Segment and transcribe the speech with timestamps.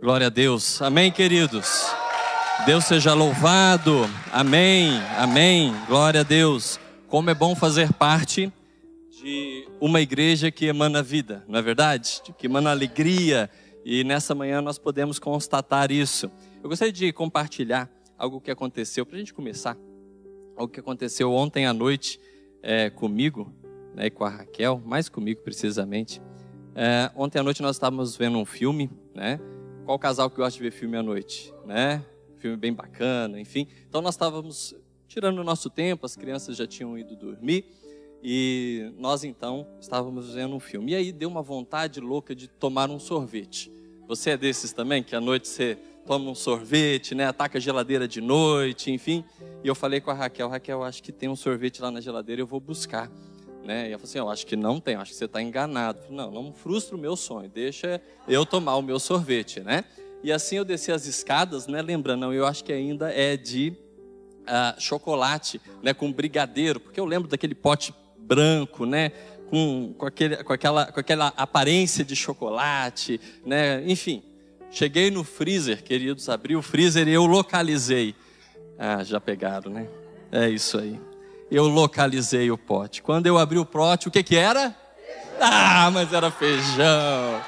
[0.00, 0.80] Glória a Deus.
[0.80, 1.86] Amém, queridos.
[2.64, 4.06] Deus seja louvado.
[4.32, 4.92] Amém.
[5.18, 5.74] Amém.
[5.86, 6.80] Glória a Deus.
[7.06, 8.50] Como é bom fazer parte
[9.10, 12.22] de uma igreja que emana vida, não é verdade?
[12.38, 13.50] Que emana alegria.
[13.84, 16.30] E nessa manhã nós podemos constatar isso.
[16.62, 19.76] Eu gostaria de compartilhar algo que aconteceu, para a gente começar.
[20.56, 22.18] Algo que aconteceu ontem à noite
[22.62, 23.52] é, comigo
[23.94, 26.22] né, com a Raquel, mais comigo precisamente.
[26.74, 29.38] É, ontem à noite nós estávamos vendo um filme, né?
[29.90, 32.06] Qual casal que gosta de ver filme à noite, né?
[32.38, 33.66] Filme bem bacana, enfim.
[33.88, 34.72] Então nós estávamos
[35.08, 37.64] tirando o nosso tempo, as crianças já tinham ido dormir
[38.22, 40.92] e nós então estávamos vendo um filme.
[40.92, 43.72] E aí deu uma vontade louca de tomar um sorvete.
[44.06, 45.76] Você é desses também que à noite você
[46.06, 47.26] toma um sorvete, né?
[47.26, 49.24] Ataca a geladeira de noite, enfim.
[49.64, 52.40] E eu falei com a Raquel, Raquel, acho que tem um sorvete lá na geladeira,
[52.40, 53.10] eu vou buscar.
[53.64, 53.88] Né?
[53.88, 56.00] E ela falou assim: Eu acho que não tem, acho que você está enganado.
[56.00, 59.84] Falei, não, não frustra o meu sonho, deixa eu tomar o meu sorvete, né?
[60.22, 61.80] E assim eu desci as escadas, né?
[61.80, 63.72] Lembrando, não, eu acho que ainda é de
[64.42, 65.94] uh, chocolate, né?
[65.94, 69.10] Com brigadeiro, porque eu lembro daquele pote branco, né?
[69.48, 73.82] Com, com, aquele, com, aquela, com aquela aparência de chocolate, né?
[73.86, 74.22] Enfim,
[74.70, 78.14] cheguei no freezer, queridos, abri o freezer e eu localizei.
[78.78, 79.88] Ah, já pegaram, né?
[80.32, 80.98] É isso aí
[81.50, 83.02] eu localizei o pote.
[83.02, 84.74] Quando eu abri o pote, o que que era?
[85.40, 87.40] Ah, mas era feijão.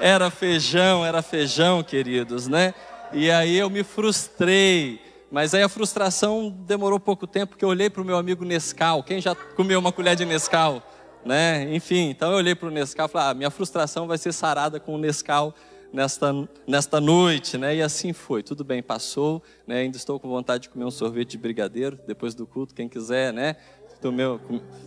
[0.00, 2.72] Era feijão, era feijão, queridos, né?
[3.12, 5.00] E aí eu me frustrei.
[5.30, 9.02] Mas aí a frustração demorou pouco tempo, porque eu olhei para o meu amigo Nescau.
[9.02, 10.82] Quem já comeu uma colher de Nescau?
[11.24, 11.68] Né?
[11.74, 14.80] Enfim, então eu olhei para o Nescau e falei, ah, minha frustração vai ser sarada
[14.80, 15.54] com o Nescau
[15.92, 16.32] nesta,
[16.66, 17.76] nesta noite, né?
[17.76, 18.42] E assim foi.
[18.42, 19.80] Tudo bem, passou, né?
[19.80, 23.32] Ainda estou com vontade de comer um sorvete de brigadeiro depois do culto, quem quiser,
[23.32, 23.56] né?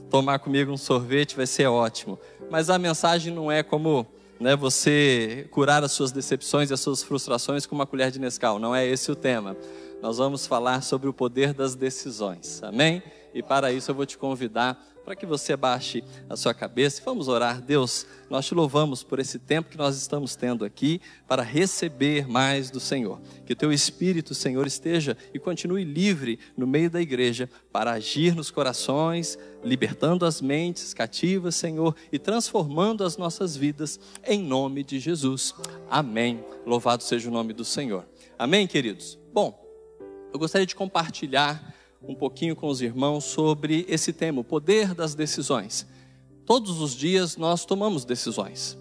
[0.10, 2.20] tomar comigo um sorvete vai ser ótimo.
[2.50, 4.08] Mas a mensagem não é como
[4.40, 8.60] né, você curar as suas decepções e as suas frustrações com uma colher de Nescau.
[8.60, 9.56] Não é esse o tema.
[10.02, 12.62] Nós vamos falar sobre o poder das decisões.
[12.64, 13.02] Amém?
[13.34, 17.06] E para isso eu vou te convidar para que você baixe a sua cabeça e
[17.06, 17.62] vamos orar.
[17.62, 22.72] Deus, nós te louvamos por esse tempo que nós estamos tendo aqui para receber mais
[22.72, 23.22] do Senhor.
[23.46, 28.36] Que o teu Espírito, Senhor, esteja e continue livre no meio da igreja para agir
[28.36, 35.00] nos corações, libertando as mentes cativas, Senhor, e transformando as nossas vidas em nome de
[35.00, 35.54] Jesus.
[35.90, 36.44] Amém.
[36.66, 38.06] Louvado seja o nome do Senhor.
[38.40, 39.20] Amém, queridos?
[39.34, 39.62] Bom,
[40.34, 41.74] eu gostaria de compartilhar
[42.08, 45.88] um pouquinho com os irmãos sobre esse tema, o poder das decisões.
[46.46, 48.78] Todos os dias nós tomamos decisões.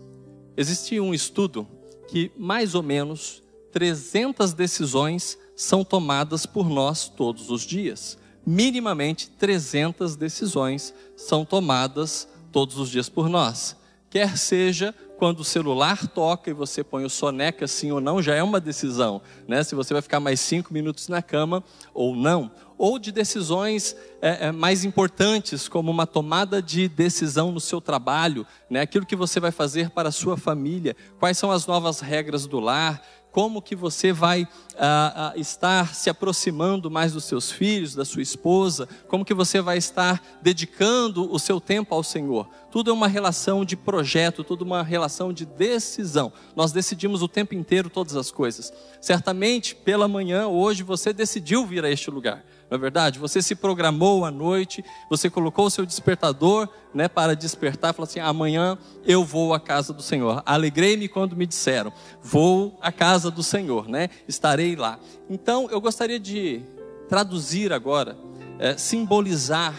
[0.56, 1.66] Existe um estudo
[2.08, 8.18] que mais ou menos 300 decisões são tomadas por nós todos os dias.
[8.44, 13.76] Minimamente 300 decisões são tomadas todos os dias por nós.
[14.10, 18.34] Quer seja quando o celular toca e você põe o soneca sim ou não, já
[18.34, 19.62] é uma decisão, né?
[19.62, 21.62] Se você vai ficar mais cinco minutos na cama
[21.94, 22.50] ou não
[22.82, 28.44] ou de decisões é, é, mais importantes, como uma tomada de decisão no seu trabalho,
[28.68, 28.80] né?
[28.80, 32.58] aquilo que você vai fazer para a sua família, quais são as novas regras do
[32.58, 33.00] lar,
[33.30, 38.20] como que você vai ah, ah, estar se aproximando mais dos seus filhos, da sua
[38.20, 42.48] esposa, como que você vai estar dedicando o seu tempo ao Senhor.
[42.68, 46.32] Tudo é uma relação de projeto, tudo uma relação de decisão.
[46.56, 48.72] Nós decidimos o tempo inteiro todas as coisas.
[49.00, 53.18] Certamente, pela manhã, hoje, você decidiu vir a este lugar não é verdade?
[53.18, 58.18] Você se programou à noite, você colocou o seu despertador né, para despertar, falou assim:
[58.18, 60.42] amanhã eu vou à casa do Senhor.
[60.46, 64.08] Alegrei-me quando me disseram: vou à casa do Senhor, né?
[64.26, 64.98] estarei lá.
[65.28, 66.62] Então eu gostaria de
[67.10, 68.16] traduzir agora,
[68.58, 69.78] é, simbolizar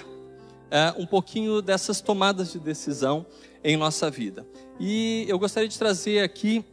[0.69, 3.25] é, um pouquinho dessas tomadas de decisão
[3.63, 4.45] em nossa vida.
[4.79, 6.63] E eu gostaria de trazer aqui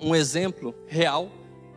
[0.00, 1.28] um exemplo real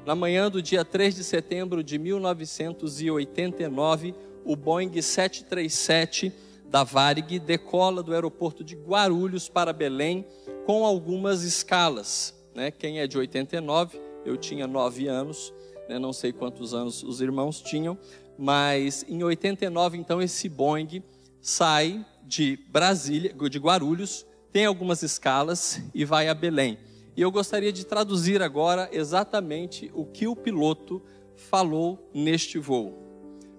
[0.06, 6.34] na manhã do dia 3 de setembro de 1989, o Boeing 737
[6.66, 10.26] da Varig decola do aeroporto de Guarulhos para Belém
[10.66, 12.34] com algumas escalas.
[12.56, 12.72] Né?
[12.72, 15.54] Quem é de 89, eu tinha 9 anos,
[15.88, 16.00] né?
[16.00, 17.98] não sei quantos anos os irmãos tinham,
[18.38, 21.04] mas em 89, então, esse Boeing
[21.42, 26.78] sai de Brasília, de Guarulhos, tem algumas escalas e vai a Belém.
[27.16, 31.02] E eu gostaria de traduzir agora exatamente o que o piloto
[31.36, 32.98] falou neste voo.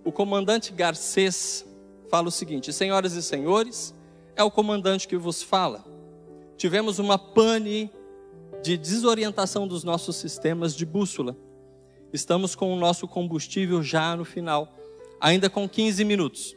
[0.04, 1.66] O comandante Garcês
[2.08, 3.94] fala o seguinte: Senhoras e senhores,
[4.34, 5.84] é o comandante que vos fala.
[6.56, 7.90] Tivemos uma pane
[8.62, 11.37] de desorientação dos nossos sistemas de bússola.
[12.12, 14.72] Estamos com o nosso combustível já no final,
[15.20, 16.56] ainda com 15 minutos.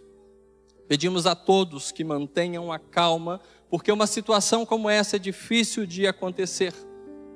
[0.88, 6.08] Pedimos a todos que mantenham a calma porque uma situação como essa é difícil de
[6.08, 6.74] acontecer.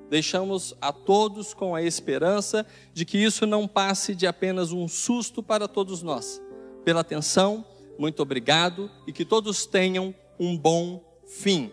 [0.09, 5.43] Deixamos a todos com a esperança de que isso não passe de apenas um susto
[5.43, 6.41] para todos nós.
[6.83, 7.65] Pela atenção,
[7.97, 11.71] muito obrigado e que todos tenham um bom fim.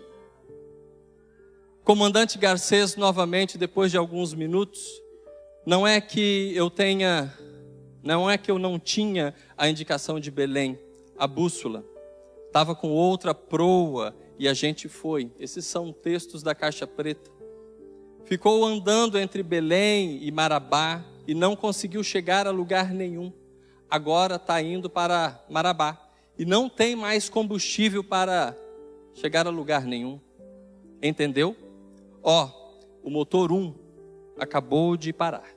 [1.85, 4.81] Comandante Garcês, novamente, depois de alguns minutos,
[5.65, 7.33] não é que eu tenha,
[8.03, 10.79] não é que eu não tinha a indicação de Belém,
[11.19, 11.85] a bússola.
[12.47, 15.31] Estava com outra proa e a gente foi.
[15.39, 17.31] Esses são textos da caixa preta.
[18.25, 23.33] Ficou andando entre Belém e Marabá e não conseguiu chegar a lugar nenhum.
[23.89, 28.57] Agora está indo para Marabá e não tem mais combustível para
[29.15, 30.21] chegar a lugar nenhum.
[31.03, 31.57] Entendeu?
[32.23, 32.51] Ó,
[33.03, 33.75] o motor 1
[34.39, 35.55] acabou de parar.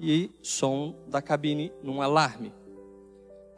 [0.00, 2.52] E som da cabine num alarme.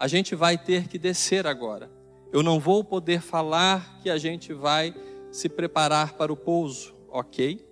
[0.03, 1.89] A gente vai ter que descer agora.
[2.33, 4.93] Eu não vou poder falar que a gente vai
[5.31, 7.65] se preparar para o pouso, ok?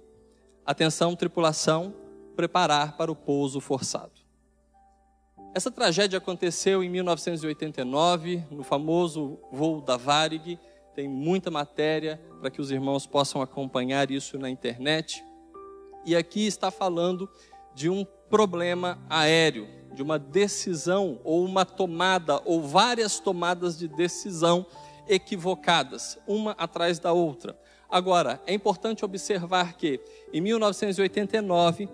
[0.65, 1.93] Atenção, tripulação,
[2.37, 4.13] preparar para o pouso forçado.
[5.53, 10.57] Essa tragédia aconteceu em 1989, no famoso voo da Varig,
[10.95, 15.21] tem muita matéria para que os irmãos possam acompanhar isso na internet.
[16.07, 17.29] E aqui está falando
[17.75, 24.65] de um problema aéreo, de uma decisão ou uma tomada ou várias tomadas de decisão
[25.07, 27.55] equivocadas, uma atrás da outra.
[27.87, 30.01] Agora, é importante observar que
[30.33, 31.87] em 1989,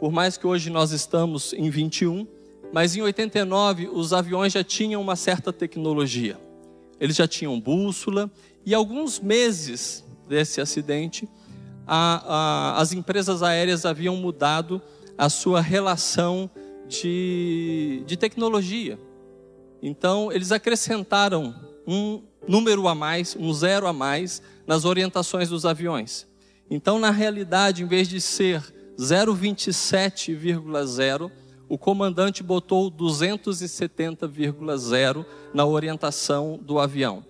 [0.00, 2.26] por mais que hoje nós estamos em 21,
[2.72, 6.36] mas em 89 os aviões já tinham uma certa tecnologia
[7.00, 8.30] eles já tinham bússola,
[8.64, 11.28] e alguns meses desse acidente,
[11.86, 14.80] a, a, as empresas aéreas haviam mudado
[15.18, 16.50] a sua relação
[16.88, 18.98] de, de tecnologia.
[19.82, 21.54] Então, eles acrescentaram
[21.86, 26.26] um número a mais, um zero a mais, nas orientações dos aviões.
[26.70, 28.62] Então, na realidade, em vez de ser
[28.98, 31.30] 027,0,
[31.68, 37.22] o comandante botou 270,0 na orientação do avião.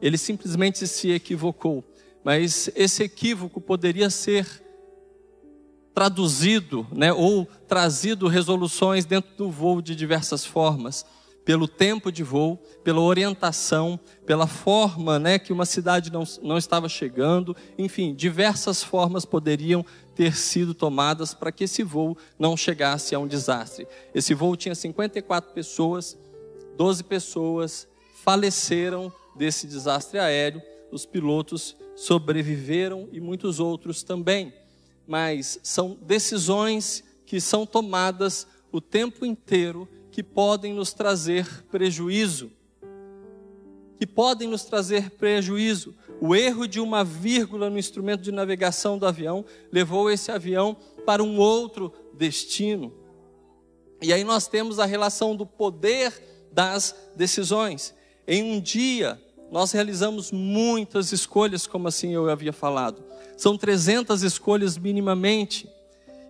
[0.00, 1.84] Ele simplesmente se equivocou,
[2.24, 4.46] mas esse equívoco poderia ser
[5.98, 11.04] traduzido, né, ou trazido resoluções dentro do voo de diversas formas,
[11.44, 16.88] pelo tempo de voo, pela orientação, pela forma, né, que uma cidade não, não estava
[16.88, 19.84] chegando, enfim, diversas formas poderiam
[20.14, 23.84] ter sido tomadas para que esse voo não chegasse a um desastre.
[24.14, 26.16] Esse voo tinha 54 pessoas,
[26.76, 27.88] 12 pessoas
[28.22, 30.62] faleceram desse desastre aéreo,
[30.92, 34.54] os pilotos sobreviveram e muitos outros também.
[35.08, 42.52] Mas são decisões que são tomadas o tempo inteiro que podem nos trazer prejuízo.
[43.98, 45.94] Que podem nos trazer prejuízo.
[46.20, 50.76] O erro de uma vírgula no instrumento de navegação do avião levou esse avião
[51.06, 52.92] para um outro destino.
[54.02, 56.12] E aí nós temos a relação do poder
[56.52, 57.94] das decisões.
[58.26, 59.18] Em um dia,
[59.50, 63.02] nós realizamos muitas escolhas, como assim eu havia falado.
[63.36, 65.68] São 300 escolhas minimamente.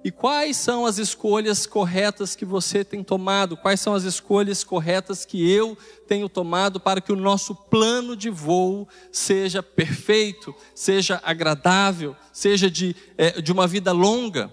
[0.05, 3.57] E quais são as escolhas corretas que você tem tomado?
[3.57, 5.77] Quais são as escolhas corretas que eu
[6.07, 12.95] tenho tomado para que o nosso plano de voo seja perfeito, seja agradável, seja de,
[13.17, 14.51] é, de uma vida longa?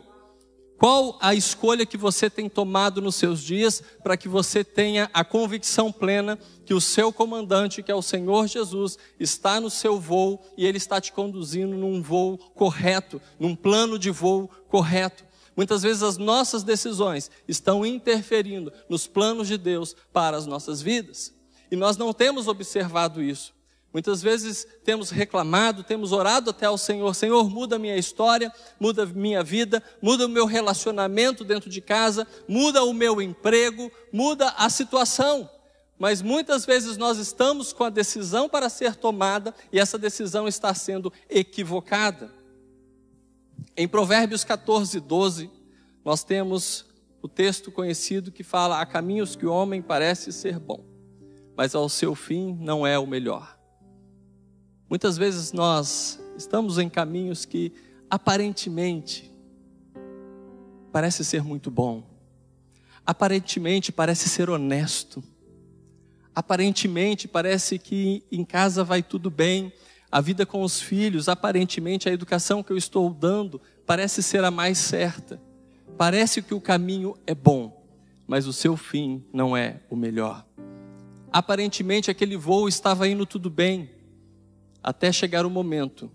[0.77, 5.23] Qual a escolha que você tem tomado nos seus dias para que você tenha a
[5.23, 10.43] convicção plena que o seu comandante, que é o Senhor Jesus, está no seu voo
[10.57, 15.23] e ele está te conduzindo num voo correto, num plano de voo correto?
[15.55, 21.33] Muitas vezes as nossas decisões estão interferindo nos planos de Deus para as nossas vidas.
[21.71, 23.53] E nós não temos observado isso.
[23.95, 29.03] Muitas vezes temos reclamado, temos orado até ao Senhor: Senhor, muda a minha história, muda
[29.03, 34.49] a minha vida, muda o meu relacionamento dentro de casa, muda o meu emprego, muda
[34.57, 35.49] a situação.
[35.97, 40.73] Mas muitas vezes nós estamos com a decisão para ser tomada e essa decisão está
[40.73, 42.29] sendo equivocada.
[43.77, 45.49] Em Provérbios 14, 12,
[46.03, 46.85] nós temos
[47.21, 50.83] o texto conhecido que fala: há caminhos que o homem parece ser bom,
[51.55, 53.54] mas ao seu fim não é o melhor.
[54.89, 57.73] Muitas vezes nós estamos em caminhos que
[58.09, 59.31] aparentemente
[60.91, 62.03] parece ser muito bom,
[63.05, 65.23] aparentemente parece ser honesto,
[66.33, 69.73] aparentemente parece que em casa vai tudo bem,
[70.11, 74.51] a vida com os filhos, aparentemente a educação que eu estou dando parece ser a
[74.51, 75.41] mais certa.
[75.97, 77.85] Parece que o caminho é bom,
[78.27, 80.45] mas o seu fim não é o melhor.
[81.31, 83.89] Aparentemente aquele voo estava indo tudo bem,
[84.85, 86.11] até chegar o momento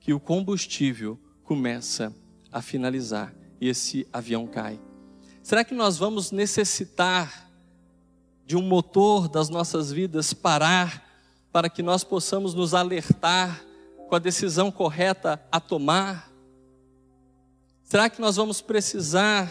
[0.00, 2.12] que o combustível começa
[2.50, 4.80] a finalizar e esse avião cai.
[5.40, 7.48] Será que nós vamos necessitar
[8.44, 11.08] de um motor das nossas vidas parar
[11.52, 13.64] para que nós possamos nos alertar
[14.08, 16.28] com a decisão correta a tomar?
[17.84, 19.48] Será que nós vamos precisar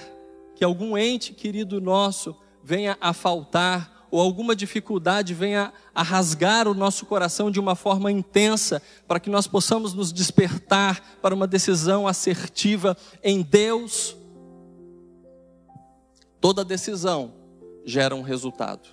[0.58, 6.74] que algum ente querido nosso venha a faltar ou alguma dificuldade venha a rasgar o
[6.74, 12.08] nosso coração de uma forma intensa, para que nós possamos nos despertar para uma decisão
[12.08, 14.16] assertiva em Deus.
[16.40, 17.34] Toda decisão
[17.86, 18.90] gera um resultado,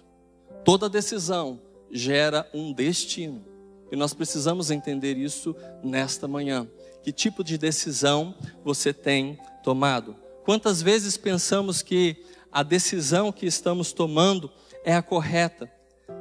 [0.65, 3.45] toda decisão gera um destino,
[3.93, 6.67] e nós precisamos entender isso nesta manhã.
[7.03, 10.17] Que tipo de decisão você tem tomado?
[10.45, 12.17] Quantas vezes pensamos que
[12.51, 14.51] a decisão que estamos tomando
[14.85, 15.71] é a correta?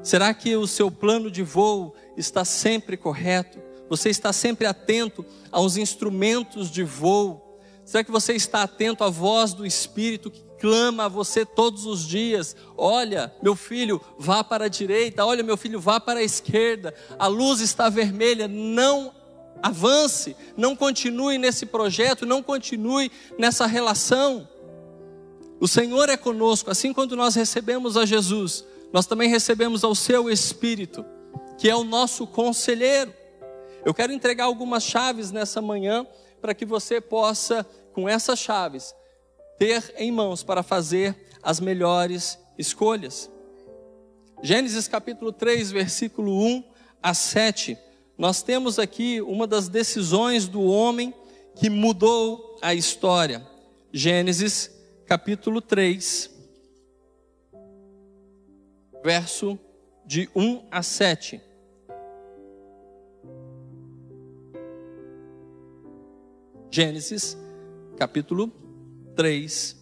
[0.02, 3.60] Será que o seu plano de voo está sempre correto?
[3.90, 7.60] Você está sempre atento aos instrumentos de voo?
[7.86, 12.08] Será que você está atento à voz do Espírito que clama a você todos os
[12.08, 12.56] dias?
[12.78, 17.28] Olha, meu filho, vá para a direita, olha, meu filho, vá para a esquerda, a
[17.28, 19.14] luz está vermelha, não
[19.62, 24.48] avance, não continue nesse projeto, não continue nessa relação.
[25.64, 30.30] O Senhor é conosco, assim quando nós recebemos a Jesus, nós também recebemos ao seu
[30.30, 31.06] Espírito,
[31.58, 33.14] que é o nosso conselheiro.
[33.86, 36.06] Eu quero entregar algumas chaves nessa manhã
[36.42, 38.94] para que você possa, com essas chaves,
[39.58, 43.32] ter em mãos para fazer as melhores escolhas.
[44.42, 46.64] Gênesis capítulo 3, versículo 1
[47.02, 47.78] a 7.
[48.18, 51.14] Nós temos aqui uma das decisões do homem
[51.56, 53.48] que mudou a história.
[53.94, 54.73] Gênesis
[55.06, 56.30] capítulo 3,
[59.04, 59.60] verso
[60.06, 61.42] de 1 a 7.
[66.72, 67.38] Gênesis,
[67.98, 68.52] capítulo
[69.16, 69.78] 3,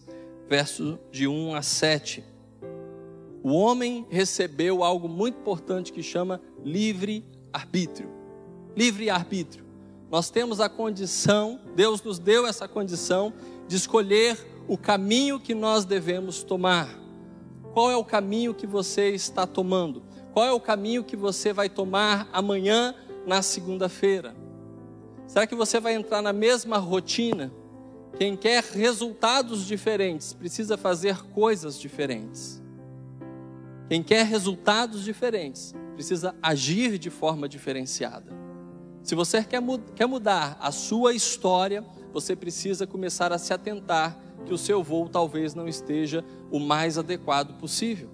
[0.48, 2.24] verso de 1 a 7.
[3.42, 8.10] O homem recebeu algo muito importante que chama livre arbítrio.
[8.76, 9.64] Livre arbítrio.
[10.10, 13.32] Nós temos a condição, Deus nos deu essa condição
[13.66, 14.36] de escolher
[14.68, 16.88] o caminho que nós devemos tomar.
[17.72, 20.02] Qual é o caminho que você está tomando?
[20.32, 22.94] Qual é o caminho que você vai tomar amanhã,
[23.26, 24.34] na segunda-feira?
[25.26, 27.52] Será que você vai entrar na mesma rotina?
[28.18, 32.62] Quem quer resultados diferentes precisa fazer coisas diferentes.
[33.88, 38.32] Quem quer resultados diferentes precisa agir de forma diferenciada.
[39.02, 39.60] Se você quer,
[40.06, 45.54] mudar a sua história, você precisa começar a se atentar que o seu voo talvez
[45.54, 48.08] não esteja o mais adequado possível.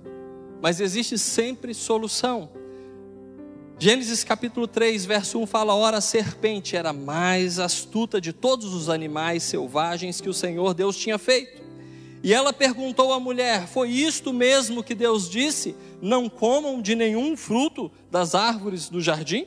[0.61, 2.51] Mas existe sempre solução.
[3.81, 8.89] Gênesis capítulo 3, verso 1 fala: Ora, a serpente era mais astuta de todos os
[8.89, 11.63] animais selvagens que o Senhor Deus tinha feito.
[12.23, 15.77] E ela perguntou à mulher: Foi isto mesmo que Deus disse?
[16.03, 19.47] Não comam de nenhum fruto das árvores do jardim?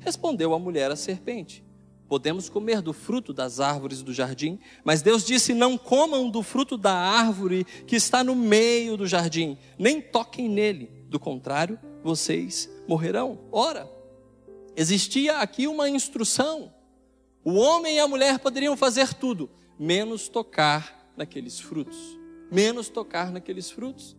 [0.00, 1.64] Respondeu a mulher à serpente:
[2.10, 6.76] Podemos comer do fruto das árvores do jardim, mas Deus disse: Não comam do fruto
[6.76, 13.38] da árvore que está no meio do jardim, nem toquem nele, do contrário, vocês morrerão.
[13.52, 13.88] Ora,
[14.74, 16.74] existia aqui uma instrução.
[17.44, 19.48] O homem e a mulher poderiam fazer tudo,
[19.78, 22.18] menos tocar naqueles frutos.
[22.50, 24.16] Menos tocar naqueles frutos.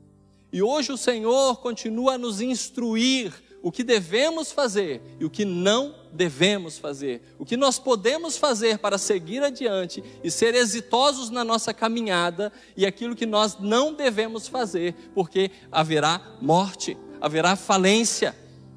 [0.49, 5.45] E hoje o Senhor continua a nos instruir o que devemos fazer e o que
[5.45, 11.43] não devemos fazer, o que nós podemos fazer para seguir adiante e ser exitosos na
[11.43, 18.35] nossa caminhada e aquilo que nós não devemos fazer, porque haverá morte, haverá falência,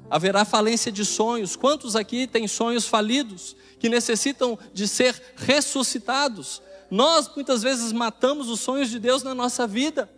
[0.09, 1.55] haverá falência de sonhos.
[1.55, 6.61] Quantos aqui têm sonhos falidos que necessitam de ser ressuscitados?
[6.89, 10.09] Nós muitas vezes matamos os sonhos de Deus na nossa vida.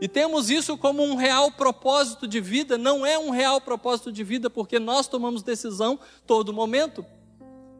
[0.00, 4.24] E temos isso como um real propósito de vida, não é um real propósito de
[4.24, 7.04] vida porque nós tomamos decisão todo momento.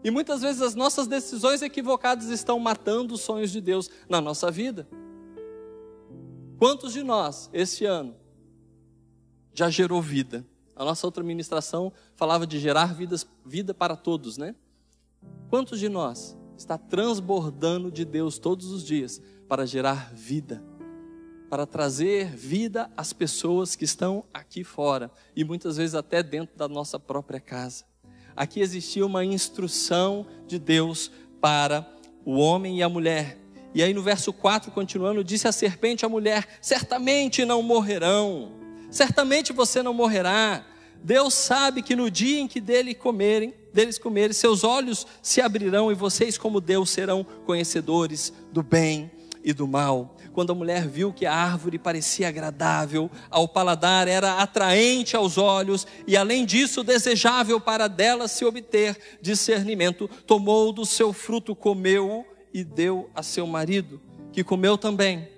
[0.03, 4.51] E muitas vezes as nossas decisões equivocadas estão matando os sonhos de Deus na nossa
[4.51, 4.87] vida.
[6.59, 8.15] Quantos de nós, este ano,
[9.55, 10.47] já gerou vida?
[10.77, 14.55] A nossa outra ministração falava de gerar vidas, vida para todos, né?
[15.49, 20.63] Quantos de nós está transbordando de Deus todos os dias para gerar vida?
[21.55, 26.67] Para trazer vida às pessoas que estão aqui fora e muitas vezes até dentro da
[26.67, 27.85] nossa própria casa.
[28.35, 31.89] Aqui existia uma instrução de Deus para
[32.25, 33.39] o homem e a mulher.
[33.73, 38.51] E aí no verso 4, continuando, disse a serpente à mulher: Certamente não morrerão,
[38.91, 40.67] certamente você não morrerá.
[41.05, 45.93] Deus sabe que no dia em que dele comerem, deles comerem, seus olhos se abrirão
[45.93, 49.09] e vocês, como Deus, serão conhecedores do bem
[49.45, 50.17] e do mal.
[50.35, 55.87] Quando a mulher viu que a árvore parecia agradável ao paladar, era atraente aos olhos
[56.09, 62.65] e, além disso, desejável para dela se obter discernimento, tomou do seu fruto, comeu e
[62.65, 64.01] deu a seu marido,
[64.33, 65.29] que comeu também.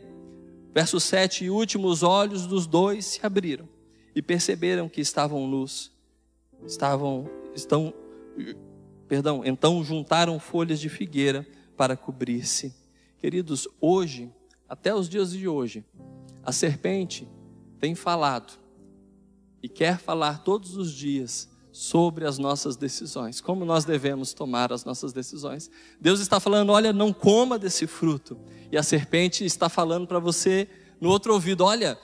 [0.75, 3.69] Verso 7: E último, os olhos dos dois se abriram
[4.15, 5.93] e perceberam que estavam nus.
[6.65, 7.93] Estavam, estão,
[9.07, 12.75] perdão, então juntaram folhas de figueira para cobrir-se.
[13.19, 14.31] Queridos, hoje,
[14.69, 15.85] até os dias de hoje,
[16.43, 17.29] a serpente
[17.79, 18.59] tem falado
[19.63, 24.85] e quer falar todos os dias sobre as nossas decisões, como nós devemos tomar as
[24.85, 25.71] nossas decisões.
[26.01, 28.39] Deus está falando: olha, não coma desse fruto,
[28.73, 30.69] e a serpente está falando para você
[31.01, 31.99] no outro ouvido: olha,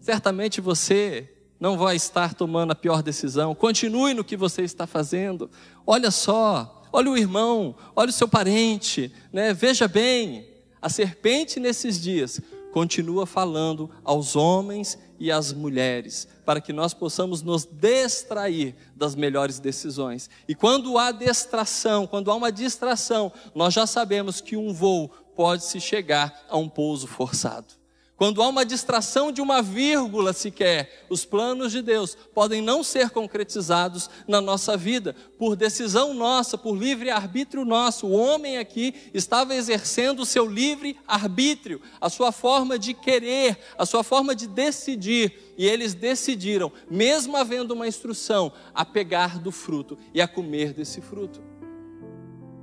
[0.00, 5.50] certamente você não vai estar tomando a pior decisão, continue no que você está fazendo,
[5.86, 9.52] olha só, olha o irmão, olha o seu parente, né?
[9.52, 10.46] veja bem,
[10.86, 12.40] a serpente nesses dias
[12.70, 19.58] continua falando aos homens e às mulheres, para que nós possamos nos distrair das melhores
[19.58, 20.30] decisões.
[20.46, 25.64] E quando há distração, quando há uma distração, nós já sabemos que um voo pode
[25.64, 27.74] se chegar a um pouso forçado.
[28.16, 33.10] Quando há uma distração de uma vírgula sequer, os planos de Deus podem não ser
[33.10, 38.06] concretizados na nossa vida, por decisão nossa, por livre arbítrio nosso.
[38.06, 43.84] O homem aqui estava exercendo o seu livre arbítrio, a sua forma de querer, a
[43.84, 49.98] sua forma de decidir, e eles decidiram, mesmo havendo uma instrução, a pegar do fruto
[50.14, 51.42] e a comer desse fruto.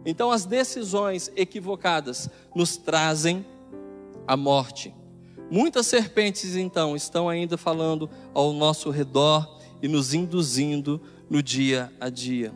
[0.03, 3.45] Então, as decisões equivocadas nos trazem
[4.27, 5.02] a morte.
[5.53, 12.09] Muitas serpentes, então, estão ainda falando ao nosso redor e nos induzindo no dia a
[12.09, 12.51] dia.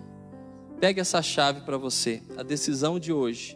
[0.79, 2.23] Pegue essa chave para você.
[2.35, 3.55] A decisão de hoje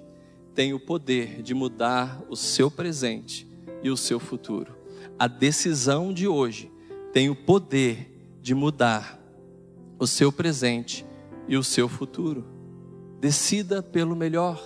[0.53, 3.47] tem o poder de mudar o seu presente
[3.81, 4.75] e o seu futuro.
[5.17, 6.71] A decisão de hoje
[7.11, 9.19] tem o poder de mudar
[9.97, 11.03] o seu presente
[11.47, 12.45] e o seu futuro.
[13.19, 14.61] Decida pelo melhor.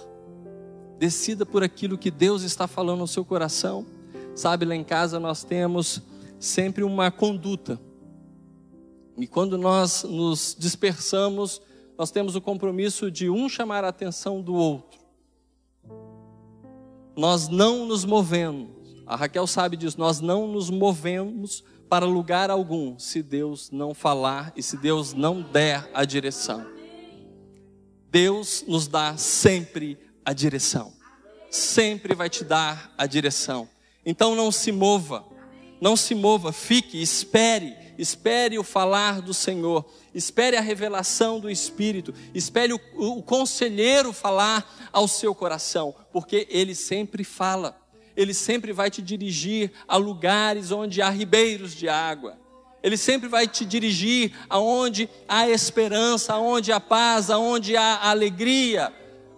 [1.00, 3.95] Decida por aquilo que Deus está falando no seu coração.
[4.36, 6.02] Sabe, lá em casa nós temos
[6.38, 7.80] sempre uma conduta.
[9.18, 11.62] E quando nós nos dispersamos,
[11.98, 15.00] nós temos o compromisso de um chamar a atenção do outro.
[17.16, 18.70] Nós não nos movemos,
[19.08, 24.52] a Raquel sabe disso, nós não nos movemos para lugar algum se Deus não falar
[24.54, 26.66] e se Deus não der a direção.
[28.12, 30.92] Deus nos dá sempre a direção,
[31.50, 33.70] sempre vai te dar a direção.
[34.06, 35.26] Então não se mova,
[35.82, 42.14] não se mova, fique, espere, espere o falar do Senhor, espere a revelação do Espírito,
[42.34, 47.78] espere o, o conselheiro falar ao seu coração, porque ele sempre fala,
[48.16, 52.38] ele sempre vai te dirigir a lugares onde há ribeiros de água.
[52.82, 58.94] Ele sempre vai te dirigir aonde há esperança, aonde há paz, aonde há alegria.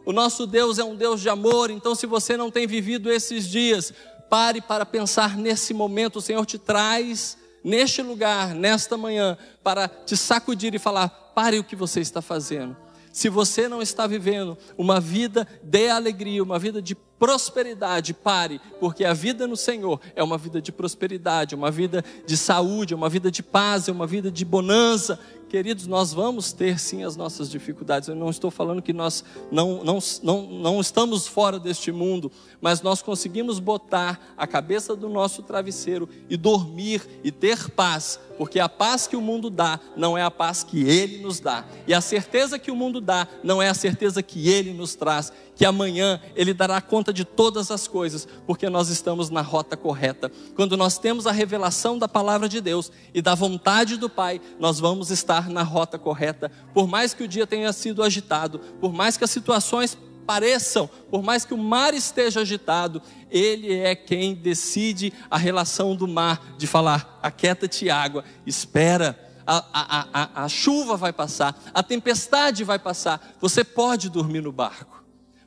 [0.05, 3.47] O nosso Deus é um Deus de amor, então se você não tem vivido esses
[3.47, 3.93] dias,
[4.29, 6.17] Pare para pensar nesse momento.
[6.17, 11.63] O Senhor te traz neste lugar, nesta manhã, para te sacudir e falar: pare o
[11.63, 12.75] que você está fazendo.
[13.11, 19.03] Se você não está vivendo uma vida de alegria, uma vida de prosperidade, pare, porque
[19.03, 23.31] a vida no Senhor é uma vida de prosperidade, uma vida de saúde, uma vida
[23.31, 25.19] de paz, é uma vida de bonança.
[25.49, 28.09] Queridos, nós vamos ter sim as nossas dificuldades.
[28.09, 32.81] Eu não estou falando que nós não, não, não, não estamos fora deste mundo, mas
[32.81, 38.67] nós conseguimos botar a cabeça do nosso travesseiro e dormir e ter paz, porque a
[38.67, 42.01] paz que o mundo dá não é a paz que ele nos dá, e a
[42.01, 46.21] certeza que o mundo dá não é a certeza que ele nos traz que amanhã
[46.35, 50.31] Ele dará conta de todas as coisas, porque nós estamos na rota correta.
[50.55, 54.79] Quando nós temos a revelação da palavra de Deus e da vontade do Pai, nós
[54.79, 56.51] vamos estar na rota correta.
[56.73, 61.23] Por mais que o dia tenha sido agitado, por mais que as situações pareçam, por
[61.23, 66.67] mais que o mar esteja agitado, Ele é quem decide a relação do mar, de
[66.67, 69.23] falar: aquieta-te água, espera.
[69.49, 74.51] A, a, a, a chuva vai passar, a tempestade vai passar, você pode dormir no
[74.51, 74.96] barco.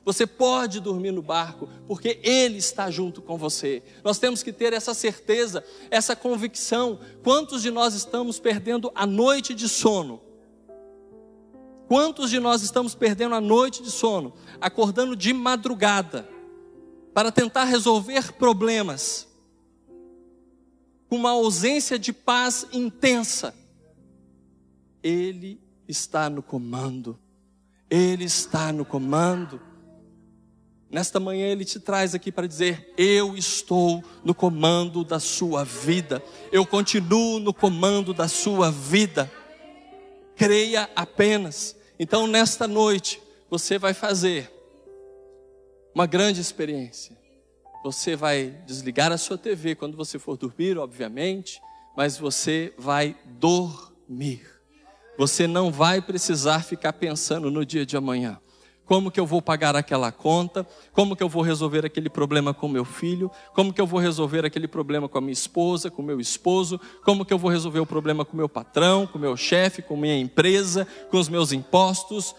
[0.03, 3.83] Você pode dormir no barco, porque Ele está junto com você.
[4.03, 6.99] Nós temos que ter essa certeza, essa convicção.
[7.23, 10.19] Quantos de nós estamos perdendo a noite de sono?
[11.87, 16.27] Quantos de nós estamos perdendo a noite de sono, acordando de madrugada,
[17.13, 19.27] para tentar resolver problemas,
[21.09, 23.53] com uma ausência de paz intensa?
[25.03, 27.19] Ele está no comando
[27.89, 29.61] Ele está no comando.
[30.91, 36.21] Nesta manhã ele te traz aqui para dizer: Eu estou no comando da sua vida,
[36.51, 39.31] eu continuo no comando da sua vida.
[40.35, 41.75] Creia apenas.
[41.97, 44.51] Então, nesta noite, você vai fazer
[45.95, 47.17] uma grande experiência.
[47.83, 51.61] Você vai desligar a sua TV quando você for dormir, obviamente,
[51.95, 54.45] mas você vai dormir.
[55.17, 58.39] Você não vai precisar ficar pensando no dia de amanhã.
[58.91, 60.67] Como que eu vou pagar aquela conta?
[60.91, 63.31] Como que eu vou resolver aquele problema com meu filho?
[63.53, 66.77] Como que eu vou resolver aquele problema com a minha esposa, com meu esposo?
[67.05, 70.17] Como que eu vou resolver o problema com meu patrão, com meu chefe, com minha
[70.17, 72.35] empresa, com os meus impostos?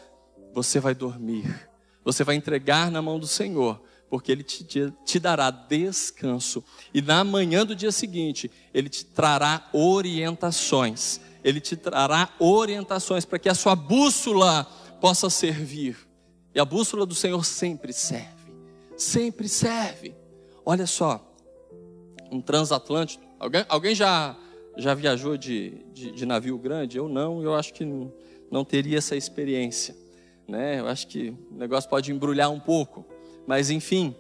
[0.53, 1.71] Você vai dormir.
[2.05, 4.63] Você vai entregar na mão do Senhor porque Ele te,
[5.07, 6.63] te, dará descanso.
[6.93, 11.19] E na manhã do dia seguinte, Ele te trará orientações.
[11.43, 14.65] Ele te trará orientações para que a sua bússola
[15.01, 16.12] possa servir.
[16.55, 18.53] E a bússola do Senhor sempre serve.
[18.97, 20.15] Sempre serve.
[20.65, 21.35] Olha só,
[22.31, 23.25] um transatlântico.
[23.39, 24.37] Alguém, alguém já,
[24.77, 26.99] já viajou de, de, de navio grande?
[26.99, 28.13] Eu não, eu acho que não,
[28.51, 29.97] não teria essa experiência.
[30.47, 30.81] Né?
[30.81, 33.05] Eu acho que o negócio pode embrulhar um pouco.
[33.47, 34.15] Mas enfim,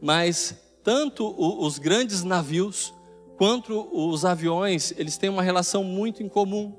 [0.00, 2.92] mas tanto os grandes navios
[3.36, 6.74] quanto os aviões, eles têm uma relação muito em comum.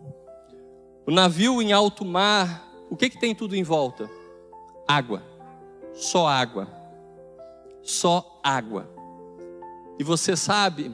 [1.05, 4.09] O navio em alto mar, o que, que tem tudo em volta?
[4.87, 5.23] Água.
[5.93, 6.67] Só água.
[7.81, 8.89] Só água.
[9.97, 10.93] E você sabe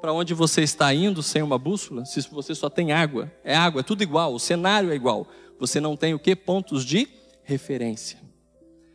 [0.00, 2.04] para onde você está indo sem uma bússola?
[2.04, 5.26] Se você só tem água, é água, é tudo igual, o cenário é igual.
[5.58, 6.36] Você não tem o que?
[6.36, 7.08] Pontos de
[7.42, 8.18] referência.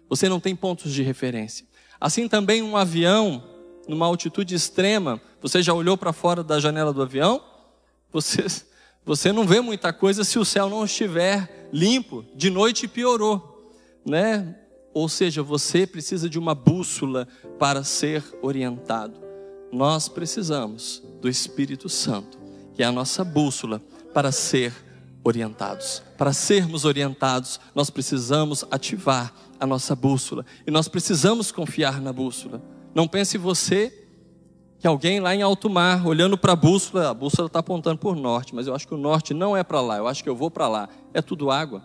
[0.08, 1.66] Você não tem pontos de referência.
[2.00, 3.44] Assim também um avião,
[3.88, 7.44] numa altitude extrema, você já olhou para fora da janela do avião?
[8.12, 8.46] Você,
[9.04, 12.24] você não vê muita coisa se o céu não estiver limpo.
[12.36, 13.59] De noite piorou,
[14.06, 14.56] né?
[14.94, 19.20] Ou seja, você precisa de uma bússola para ser orientado.
[19.72, 22.40] Nós precisamos do Espírito Santo,
[22.74, 23.82] que é a nossa bússola
[24.14, 24.74] para ser
[25.24, 26.02] orientados.
[26.18, 32.62] Para sermos orientados, nós precisamos ativar a nossa bússola e nós precisamos confiar na bússola.
[32.96, 34.08] Não pense você
[34.80, 38.16] que alguém lá em alto mar, olhando para a bússola, a bússola está apontando por
[38.16, 40.36] norte, mas eu acho que o norte não é para lá, eu acho que eu
[40.36, 40.90] vou para lá.
[41.14, 41.84] É tudo água.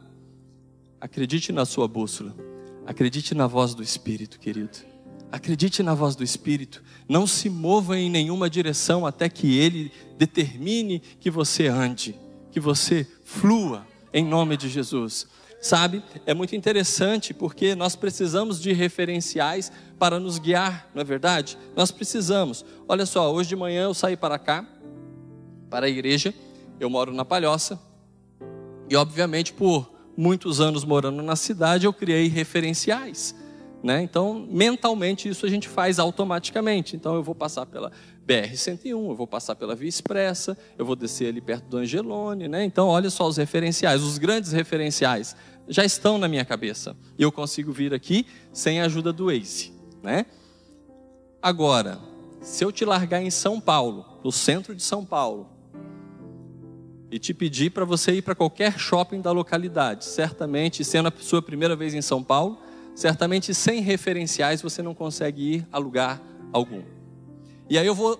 [1.05, 2.35] Acredite na sua bússola.
[2.87, 4.79] Acredite na voz do Espírito, querido.
[5.31, 6.83] Acredite na voz do Espírito.
[7.07, 12.19] Não se mova em nenhuma direção até que Ele determine que você ande,
[12.51, 15.27] que você flua em nome de Jesus.
[15.61, 21.59] Sabe, é muito interessante porque nós precisamos de referenciais para nos guiar, não é verdade?
[21.77, 22.65] Nós precisamos.
[22.89, 24.67] Olha só, hoje de manhã eu saí para cá,
[25.69, 26.33] para a igreja,
[26.81, 27.79] eu moro na Palhoça,
[28.89, 33.35] e obviamente por muitos anos morando na cidade eu criei referenciais.
[33.83, 34.01] Né?
[34.01, 36.97] Então, mentalmente, isso a gente faz automaticamente.
[36.97, 37.93] Então, eu vou passar pela
[38.27, 42.49] BR-101, eu vou passar pela Via Expressa, eu vou descer ali perto do Angelone.
[42.49, 42.65] Né?
[42.65, 45.37] Então, olha só os referenciais, os grandes referenciais
[45.69, 46.97] já estão na minha cabeça.
[47.19, 49.75] E eu consigo vir aqui sem a ajuda do Waze.
[50.03, 50.25] Né?
[51.43, 51.99] Agora,
[52.41, 55.54] se eu te largar em São Paulo, no centro de São Paulo,
[57.15, 61.41] e te pedir para você ir para qualquer shopping da localidade, certamente, sendo a sua
[61.41, 62.59] primeira vez em São Paulo,
[62.93, 66.21] certamente sem referenciais você não consegue ir a lugar
[66.53, 66.83] algum.
[67.71, 68.19] E aí eu vou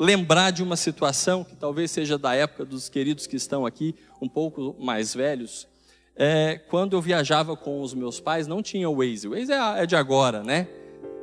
[0.00, 4.28] lembrar de uma situação que talvez seja da época dos queridos que estão aqui, um
[4.28, 5.68] pouco mais velhos.
[6.16, 9.28] É, quando eu viajava com os meus pais, não tinha o Waze.
[9.28, 10.66] O Waze é, é de agora, né?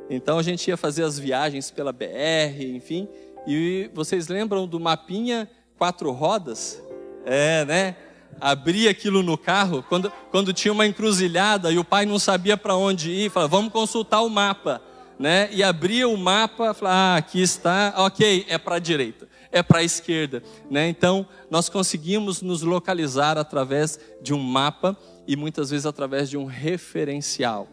[0.08, 3.06] Então a gente ia fazer as viagens pela BR, enfim.
[3.46, 5.46] E vocês lembram do mapinha
[5.76, 6.82] quatro rodas?
[7.24, 7.96] É, né?
[8.40, 12.74] abria aquilo no carro, quando, quando tinha uma encruzilhada e o pai não sabia para
[12.74, 14.82] onde ir, falava, vamos consultar o mapa.
[15.18, 15.48] Né?
[15.52, 19.78] E abria o mapa, falava, ah, aqui está, ok, é para a direita, é para
[19.78, 20.42] a esquerda.
[20.68, 20.88] Né?
[20.88, 26.44] Então, nós conseguimos nos localizar através de um mapa e muitas vezes através de um
[26.44, 27.68] referencial.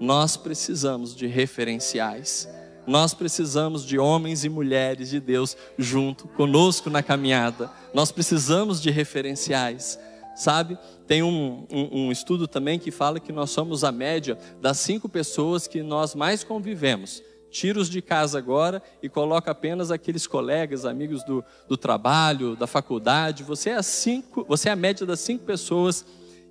[0.00, 2.48] Nós precisamos de referenciais.
[2.86, 7.70] Nós precisamos de homens e mulheres de Deus junto conosco na caminhada.
[7.92, 9.98] Nós precisamos de referenciais,
[10.36, 10.78] sabe?
[11.06, 15.08] Tem um, um, um, estudo também que fala que nós somos a média das cinco
[15.08, 17.22] pessoas que nós mais convivemos.
[17.50, 22.66] Tira os de casa agora e coloca apenas aqueles colegas, amigos do, do trabalho, da
[22.66, 23.42] faculdade.
[23.44, 26.04] Você é, cinco, você é a média das cinco pessoas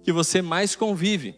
[0.04, 1.36] que você mais convive.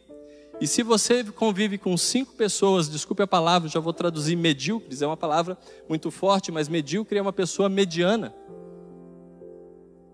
[0.59, 5.07] E se você convive com cinco pessoas, desculpe a palavra, já vou traduzir medíocres, é
[5.07, 5.55] uma palavra
[5.87, 8.33] muito forte, mas medíocre é uma pessoa mediana.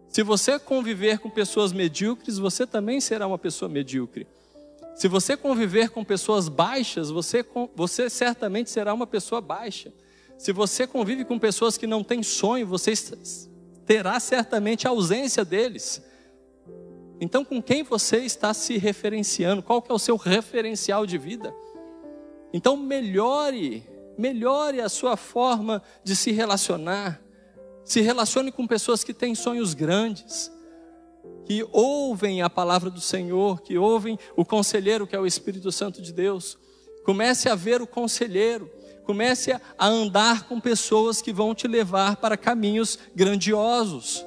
[0.10, 4.27] Se você conviver com pessoas medíocres, você também será uma pessoa medíocre.
[4.95, 7.43] Se você conviver com pessoas baixas, você,
[7.75, 9.91] você certamente será uma pessoa baixa.
[10.38, 12.93] Se você convive com pessoas que não têm sonho, você
[13.86, 16.01] terá certamente a ausência deles.
[17.19, 19.63] Então, com quem você está se referenciando?
[19.63, 21.54] Qual que é o seu referencial de vida?
[22.52, 23.84] Então, melhore,
[24.17, 27.21] melhore a sua forma de se relacionar.
[27.84, 30.52] Se relacione com pessoas que têm sonhos grandes,
[31.45, 36.02] que ouvem a palavra do Senhor, que ouvem o conselheiro que é o Espírito Santo
[36.02, 36.58] de Deus.
[37.04, 38.69] Comece a ver o conselheiro,
[39.04, 44.26] comece a andar com pessoas que vão te levar para caminhos grandiosos.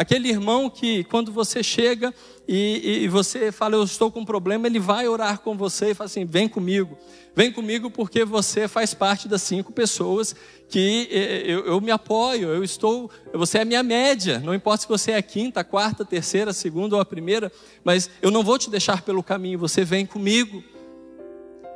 [0.00, 2.14] Aquele irmão que, quando você chega
[2.48, 5.94] e, e, você fala, eu estou com um problema, ele vai orar com você e
[5.94, 6.96] fala assim: vem comigo,
[7.36, 10.34] vem comigo porque você faz parte das cinco pessoas
[10.70, 11.06] que
[11.44, 15.10] eu, eu me apoio, eu estou, você é a minha média, não importa se você
[15.10, 17.52] é a quinta, a quarta, a terceira, a segunda ou a primeira,
[17.84, 20.64] mas eu não vou te deixar pelo caminho, você vem comigo.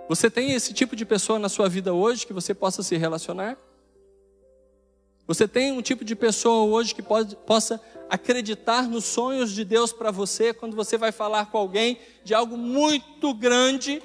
[0.09, 3.59] Você tem esse tipo de pessoa na sua vida hoje que você possa se relacionar?
[5.27, 9.93] Você tem um tipo de pessoa hoje que pode, possa acreditar nos sonhos de Deus
[9.93, 14.03] para você quando você vai falar com alguém de algo muito grande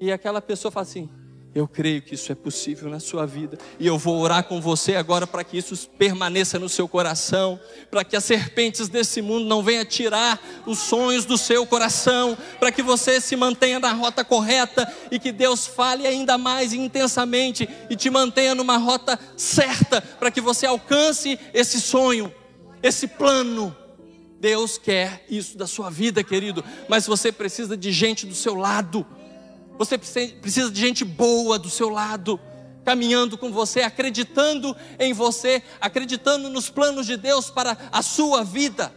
[0.00, 1.08] e aquela pessoa fala assim:
[1.54, 4.96] Eu creio que isso é possível na sua vida e eu vou orar com você
[4.96, 7.58] agora para que isso permaneça no seu coração,
[7.90, 12.72] para que as serpentes desse mundo não venham tirar os sonhos do seu coração, para
[12.72, 17.96] que você se mantenha na rota correta e que Deus fale ainda mais intensamente e
[17.96, 22.32] te mantenha numa rota certa, para que você alcance esse sonho
[22.84, 23.74] esse plano.
[24.38, 29.06] Deus quer isso da sua vida, querido, mas você precisa de gente do seu lado.
[29.78, 32.38] Você precisa de gente boa do seu lado,
[32.84, 38.94] caminhando com você, acreditando em você, acreditando nos planos de Deus para a sua vida.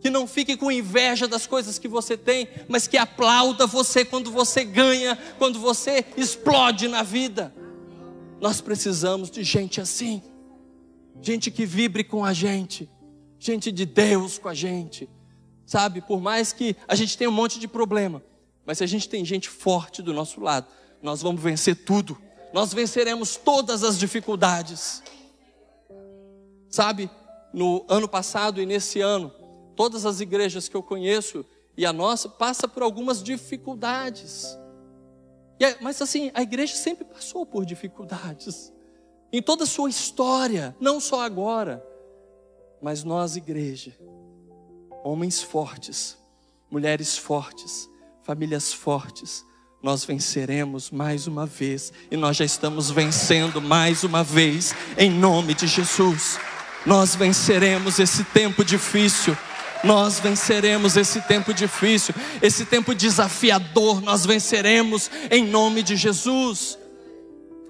[0.00, 4.30] Que não fique com inveja das coisas que você tem, mas que aplauda você quando
[4.30, 7.52] você ganha, quando você explode na vida.
[8.40, 10.22] Nós precisamos de gente assim
[11.20, 12.88] gente que vibre com a gente,
[13.38, 15.08] gente de Deus com a gente,
[15.64, 16.00] sabe?
[16.00, 18.22] Por mais que a gente tenha um monte de problema,
[18.64, 20.66] mas se a gente tem gente forte do nosso lado,
[21.02, 22.16] nós vamos vencer tudo,
[22.52, 25.02] nós venceremos todas as dificuldades,
[26.68, 27.10] sabe?
[27.52, 29.32] No ano passado e nesse ano,
[29.74, 31.44] todas as igrejas que eu conheço
[31.76, 34.56] e a nossa passa por algumas dificuldades.
[35.60, 38.72] É, mas assim, a igreja sempre passou por dificuldades
[39.32, 41.84] em toda a sua história, não só agora,
[42.80, 43.96] mas nós, igreja,
[45.04, 46.16] homens fortes,
[46.70, 47.88] mulheres fortes,
[48.22, 49.44] famílias fortes,
[49.82, 55.54] nós venceremos mais uma vez e nós já estamos vencendo mais uma vez em nome
[55.54, 56.38] de Jesus.
[56.84, 59.36] Nós venceremos esse tempo difícil.
[59.84, 66.78] Nós venceremos esse tempo difícil, esse tempo desafiador, nós venceremos em nome de Jesus.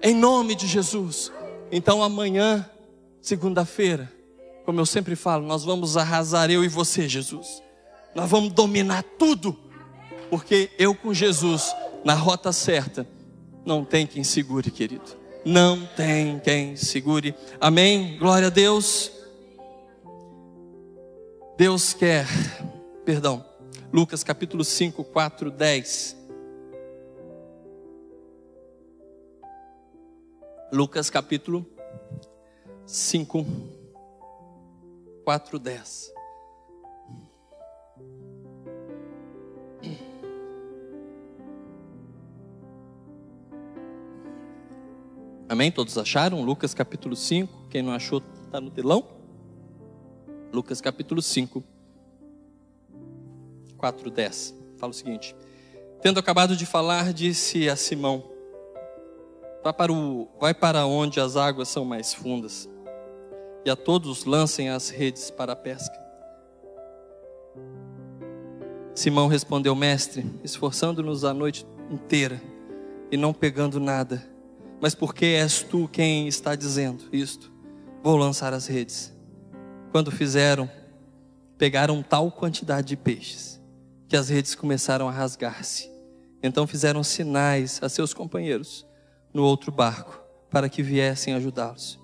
[0.01, 1.31] Em nome de Jesus.
[1.71, 2.69] Então amanhã,
[3.21, 4.11] segunda-feira,
[4.65, 7.61] como eu sempre falo, nós vamos arrasar eu e você, Jesus.
[8.15, 9.57] Nós vamos dominar tudo,
[10.29, 13.07] porque eu com Jesus na rota certa,
[13.65, 15.17] não tem quem segure, querido.
[15.43, 17.35] Não tem quem segure.
[17.59, 18.17] Amém.
[18.17, 19.11] Glória a Deus.
[21.57, 22.27] Deus quer,
[23.03, 23.43] perdão,
[23.91, 26.15] Lucas capítulo 5, 4, 10.
[30.71, 31.65] Lucas capítulo
[32.85, 33.45] 5,
[35.23, 36.13] 4, 10.
[45.47, 45.71] Amém?
[45.71, 46.43] Todos acharam?
[46.43, 47.67] Lucas capítulo 5.
[47.69, 49.07] Quem não achou, está no telão.
[50.51, 51.63] Lucas capítulo 5,
[53.77, 54.53] 4, 10.
[54.77, 55.33] Fala o seguinte:
[56.01, 58.36] Tendo acabado de falar, disse a Simão:
[59.63, 62.69] Vai para, o, vai para onde as águas são mais fundas,
[63.65, 66.07] e a todos lancem as redes para a pesca.
[68.95, 72.41] Simão respondeu, mestre, esforçando-nos a noite inteira
[73.11, 74.27] e não pegando nada.
[74.81, 77.51] Mas por que és tu quem está dizendo isto?
[78.01, 79.13] Vou lançar as redes.
[79.91, 80.67] Quando fizeram,
[81.59, 83.61] pegaram tal quantidade de peixes
[84.07, 85.91] que as redes começaram a rasgar-se.
[86.41, 88.86] Então fizeram sinais a seus companheiros
[89.33, 91.99] no outro barco para que viessem ajudá-los.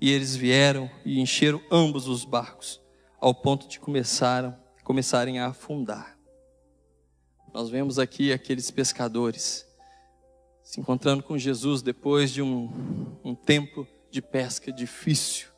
[0.00, 2.80] E eles vieram e encheram ambos os barcos,
[3.20, 6.18] ao ponto de começaram, começarem a afundar.
[7.52, 9.66] Nós vemos aqui aqueles pescadores
[10.62, 12.70] se encontrando com Jesus depois de um,
[13.24, 15.48] um tempo de pesca difícil.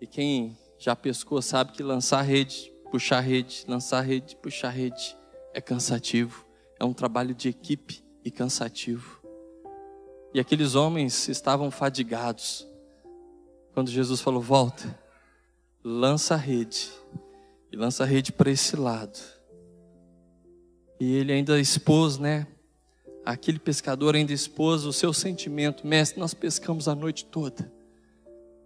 [0.00, 5.16] E quem já pescou sabe que lançar rede, puxar rede, lançar rede, puxar rede
[5.54, 6.46] é cansativo,
[6.78, 9.21] é um trabalho de equipe e cansativo.
[10.34, 12.66] E aqueles homens estavam fadigados.
[13.74, 14.98] Quando Jesus falou: Volta,
[15.84, 16.90] lança a rede,
[17.70, 19.18] e lança a rede para esse lado.
[20.98, 22.46] E ele ainda expôs, né?
[23.24, 27.70] Aquele pescador ainda expôs o seu sentimento: Mestre, nós pescamos a noite toda,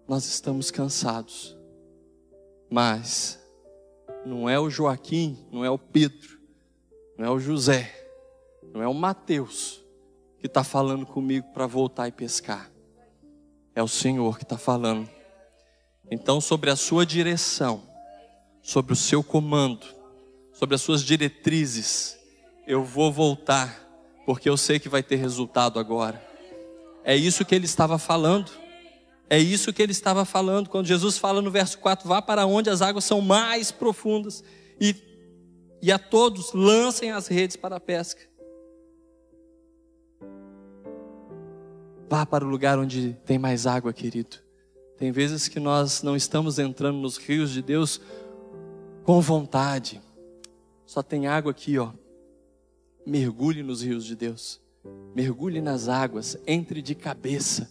[0.06, 1.56] nós estamos cansados,
[2.70, 3.40] mas
[4.24, 6.38] não é o Joaquim, não é o Pedro,
[7.18, 7.92] não é o José,
[8.72, 9.85] não é o Mateus
[10.40, 12.70] que está falando comigo para voltar e pescar.
[13.74, 15.08] É o Senhor que está falando.
[16.10, 17.82] Então, sobre a sua direção,
[18.62, 19.86] sobre o seu comando,
[20.52, 22.16] sobre as suas diretrizes,
[22.66, 23.86] eu vou voltar,
[24.24, 26.24] porque eu sei que vai ter resultado agora.
[27.04, 28.50] É isso que ele estava falando.
[29.28, 32.70] É isso que ele estava falando quando Jesus fala no verso 4: Vá para onde
[32.70, 34.42] as águas são mais profundas
[34.80, 34.94] e,
[35.82, 38.22] e a todos lancem as redes para a pesca.
[42.08, 44.36] Vá para o lugar onde tem mais água, querido.
[44.96, 48.00] Tem vezes que nós não estamos entrando nos rios de Deus
[49.04, 50.00] com vontade.
[50.86, 51.92] Só tem água aqui, ó.
[53.04, 54.60] Mergulhe nos rios de Deus.
[55.14, 57.70] Mergulhe nas águas, entre de cabeça.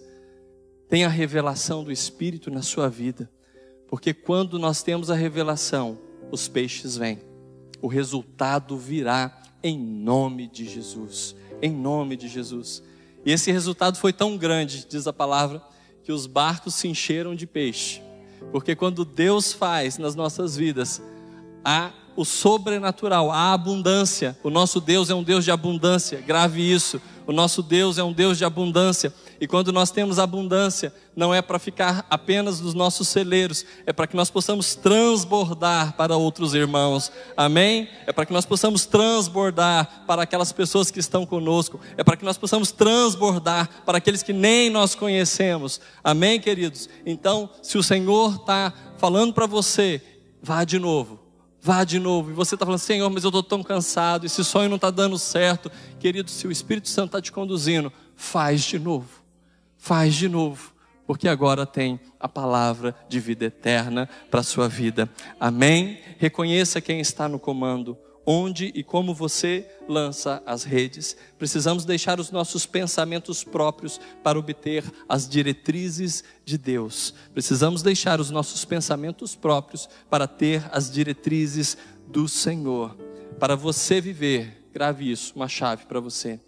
[0.89, 3.30] Tenha a revelação do Espírito na sua vida.
[3.88, 5.98] Porque quando nós temos a revelação,
[6.32, 7.19] os peixes vêm.
[7.82, 11.36] O resultado virá em nome de Jesus.
[11.62, 12.84] Em nome de Jesus.
[13.25, 15.61] E esse resultado foi tão grande, diz a palavra,
[16.03, 18.01] que os barcos se encheram de peixe.
[18.51, 21.01] Porque quando Deus faz nas nossas vidas,
[21.63, 24.38] há o sobrenatural, a abundância.
[24.43, 27.01] O nosso Deus é um Deus de abundância, grave isso.
[27.27, 29.11] O nosso Deus é um Deus de abundância.
[29.45, 34.08] E quando nós temos abundância, não é para ficar apenas nos nossos celeiros, é para
[34.08, 37.12] que nós possamos transbordar para outros irmãos.
[37.38, 37.88] Amém?
[38.08, 41.79] É para que nós possamos transbordar para aquelas pessoas que estão conosco.
[41.95, 45.79] É para que nós possamos transbordar para aqueles que nem nós conhecemos.
[46.03, 46.89] Amém, queridos?
[47.05, 50.01] Então, se o Senhor está falando para você,
[50.41, 51.19] vá de novo
[51.62, 52.29] Vá de novo.
[52.29, 55.17] E você está falando, Senhor, mas eu estou tão cansado, esse sonho não está dando
[55.17, 55.71] certo.
[55.99, 59.24] Querido, se o Espírito Santo está te conduzindo, faz de novo.
[59.86, 60.74] Faz de novo.
[61.06, 65.08] Porque agora tem a palavra de vida eterna para a sua vida.
[65.39, 66.00] Amém?
[66.17, 67.95] Reconheça quem está no comando
[68.26, 71.15] onde e como você lança as redes.
[71.38, 77.13] Precisamos deixar os nossos pensamentos próprios para obter as diretrizes de Deus.
[77.32, 82.98] Precisamos deixar os nossos pensamentos próprios para ter as diretrizes do Senhor.
[83.39, 86.39] Para você viver, grave isso, uma chave para você.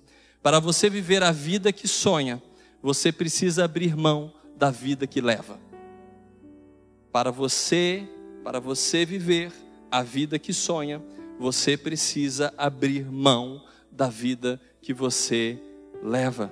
[0.42, 2.42] Para você viver a vida que sonha,
[2.88, 5.60] você precisa abrir mão da vida que leva.
[7.12, 8.08] Para você,
[8.46, 9.52] para você viver
[9.92, 11.04] a vida que sonha,
[11.38, 15.62] você precisa abrir mão da vida que você
[16.02, 16.50] leva.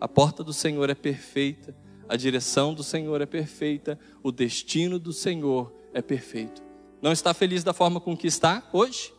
[0.00, 1.72] A porta do Senhor é perfeita,
[2.08, 6.60] a direção do Senhor é perfeita, o destino do Senhor é perfeito.
[7.00, 9.14] Não está feliz da forma com que está hoje?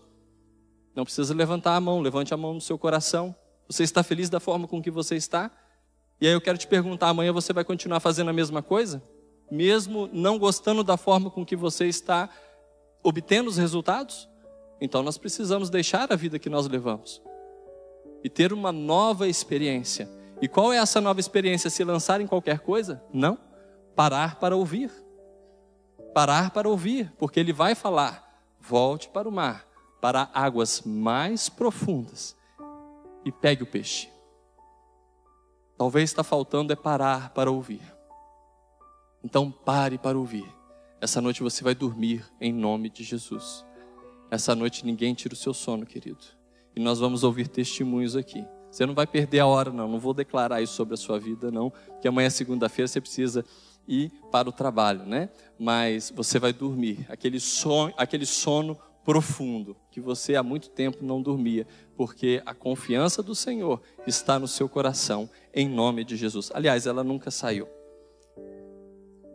[0.93, 3.33] Não precisa levantar a mão, levante a mão no seu coração.
[3.69, 5.49] Você está feliz da forma com que você está?
[6.21, 9.01] E aí eu quero te perguntar: amanhã você vai continuar fazendo a mesma coisa?
[9.49, 12.29] Mesmo não gostando da forma com que você está
[13.03, 14.29] obtendo os resultados?
[14.81, 17.21] Então nós precisamos deixar a vida que nós levamos
[18.23, 20.09] e ter uma nova experiência.
[20.41, 21.69] E qual é essa nova experiência?
[21.69, 23.01] Se lançar em qualquer coisa?
[23.13, 23.37] Não.
[23.95, 24.91] Parar para ouvir.
[26.13, 29.67] Parar para ouvir, porque ele vai falar: volte para o mar,
[30.01, 32.35] para águas mais profundas
[33.25, 34.09] e pegue o peixe.
[35.79, 37.81] Talvez está faltando é parar para ouvir.
[39.23, 40.45] Então pare para ouvir.
[40.99, 43.65] Essa noite você vai dormir em nome de Jesus.
[44.29, 46.19] Essa noite ninguém tira o seu sono, querido.
[46.75, 48.45] E nós vamos ouvir testemunhos aqui.
[48.69, 49.87] Você não vai perder a hora, não.
[49.87, 51.69] Não vou declarar isso sobre a sua vida, não.
[51.69, 53.45] Porque amanhã, é segunda-feira, você precisa
[53.87, 55.29] ir para o trabalho, né?
[55.57, 57.05] Mas você vai dormir.
[57.07, 63.23] Aquele sono, aquele sono profundo que você há muito tempo não dormia, porque a confiança
[63.23, 66.51] do Senhor está no seu coração, em nome de Jesus.
[66.53, 67.67] Aliás, ela nunca saiu.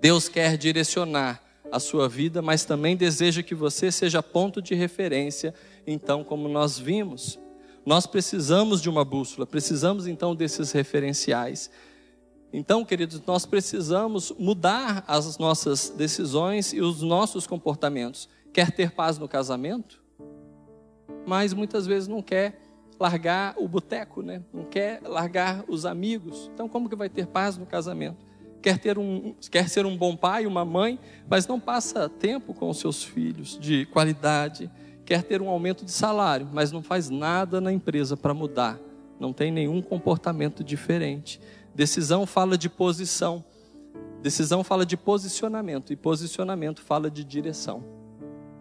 [0.01, 1.43] Deus quer direcionar
[1.73, 5.55] a sua vida, mas também deseja que você seja ponto de referência.
[5.87, 7.39] Então, como nós vimos,
[7.85, 11.71] nós precisamos de uma bússola, precisamos então desses referenciais.
[12.53, 18.29] Então, queridos, nós precisamos mudar as nossas decisões e os nossos comportamentos.
[18.55, 20.03] Quer ter paz no casamento?
[21.27, 22.63] Mas muitas vezes não quer
[22.99, 24.43] largar o boteco, né?
[24.51, 26.51] Não quer largar os amigos.
[26.55, 28.25] Então, como que vai ter paz no casamento?
[28.65, 30.99] quer, ter um, quer ser um bom pai, uma mãe,
[31.29, 34.71] mas não passa tempo com os seus filhos de qualidade,
[35.05, 38.81] quer ter um aumento de salário, mas não faz nada na empresa para mudar,
[39.21, 41.39] não tem nenhum comportamento diferente.
[41.75, 43.45] Decisão fala de posição,
[44.23, 47.85] decisão fala de posicionamento, e posicionamento fala de direção.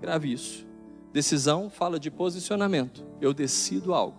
[0.04, 0.68] Grave isso.
[1.14, 3.06] Decisão fala de posicionamento.
[3.22, 4.18] Eu decido algo,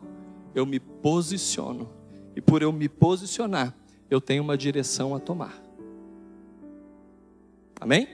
[0.55, 1.91] eu me posiciono,
[2.35, 3.75] e por eu me posicionar,
[4.09, 5.63] eu tenho uma direção a tomar.
[7.79, 8.09] Amém?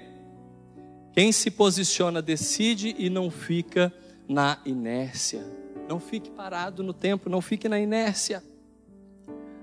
[1.12, 3.95] Quem se posiciona decide e não fica
[4.29, 5.47] na inércia.
[5.89, 8.43] Não fique parado no tempo, não fique na inércia.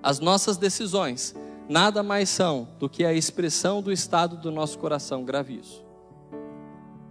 [0.02, 1.36] As nossas decisões
[1.68, 5.87] nada mais são do que a expressão do estado do nosso coração, grave isso.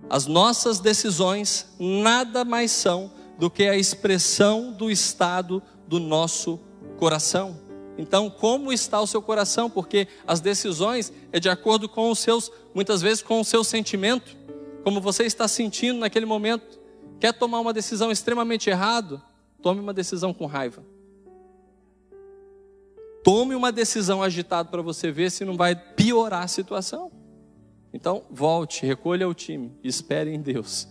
[0.09, 6.61] As nossas decisões nada mais são do que a expressão do estado do nosso
[6.99, 7.61] coração.
[7.99, 9.69] Então, como está o seu coração?
[9.71, 14.37] Porque as decisões é de acordo com os seus, muitas vezes com o seu sentimento,
[14.85, 16.79] como você está sentindo naquele momento.
[17.19, 19.21] Quer tomar uma decisão extremamente errado?
[19.63, 20.85] Tome uma decisão com raiva.
[23.25, 27.11] Tome uma decisão agitada para você ver se não vai piorar a situação.
[27.97, 30.87] Então, volte, recolha o time, espere em Deus.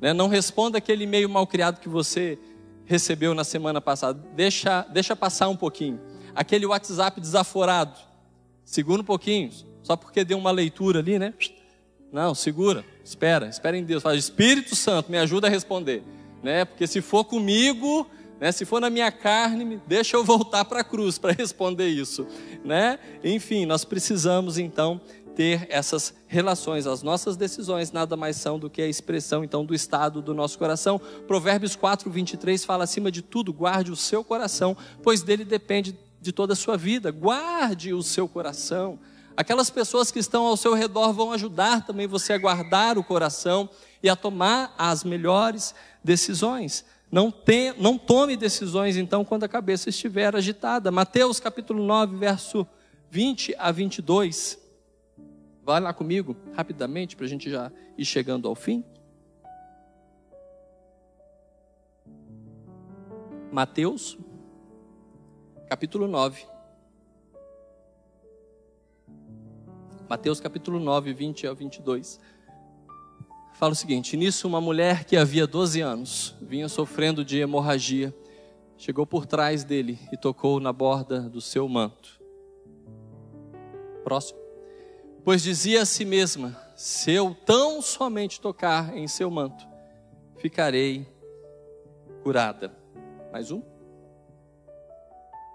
[0.00, 0.12] Né?
[0.12, 2.38] Não responda aquele e-mail mal criado que você
[2.84, 4.20] recebeu na semana passada.
[4.34, 6.00] Deixa, deixa passar um pouquinho
[6.38, 7.98] aquele WhatsApp desaforado.
[8.64, 9.50] Segura um pouquinho,
[9.82, 11.34] só porque deu uma leitura ali, né?
[12.12, 14.02] Não, segura, espera, espera em Deus.
[14.02, 16.02] Fala, Espírito Santo, me ajuda a responder,
[16.42, 16.64] né?
[16.64, 18.06] Porque se for comigo,
[18.40, 18.52] né?
[18.52, 22.26] Se for na minha carne, deixa eu voltar para a cruz para responder isso,
[22.64, 22.98] né?
[23.24, 25.00] Enfim, nós precisamos então
[25.38, 26.84] ter essas relações.
[26.84, 30.58] As nossas decisões nada mais são do que a expressão então do estado do nosso
[30.58, 31.00] coração.
[31.28, 36.32] Provérbios 4, 23 fala acima de tudo, guarde o seu coração, pois dele depende de
[36.32, 37.12] toda a sua vida.
[37.12, 38.98] Guarde o seu coração.
[39.36, 43.70] Aquelas pessoas que estão ao seu redor vão ajudar também você a guardar o coração
[44.02, 45.72] e a tomar as melhores
[46.02, 46.84] decisões.
[47.12, 50.90] Não, tem, não tome decisões então quando a cabeça estiver agitada.
[50.90, 52.66] Mateus capítulo 9, verso
[53.08, 54.66] 20 a 22.
[55.68, 58.82] Vai lá comigo, rapidamente, para a gente já ir chegando ao fim.
[63.52, 64.16] Mateus
[65.68, 66.42] capítulo 9.
[70.08, 72.18] Mateus capítulo 9, 20 ao 22.
[73.52, 78.14] Fala o seguinte: Nisso, uma mulher que havia 12 anos vinha sofrendo de hemorragia,
[78.78, 82.18] chegou por trás dele e tocou na borda do seu manto.
[84.02, 84.47] Próximo.
[85.28, 89.62] Pois dizia a si mesma: Se eu tão somente tocar em seu manto,
[90.38, 91.06] ficarei
[92.22, 92.74] curada.
[93.30, 93.60] Mais um.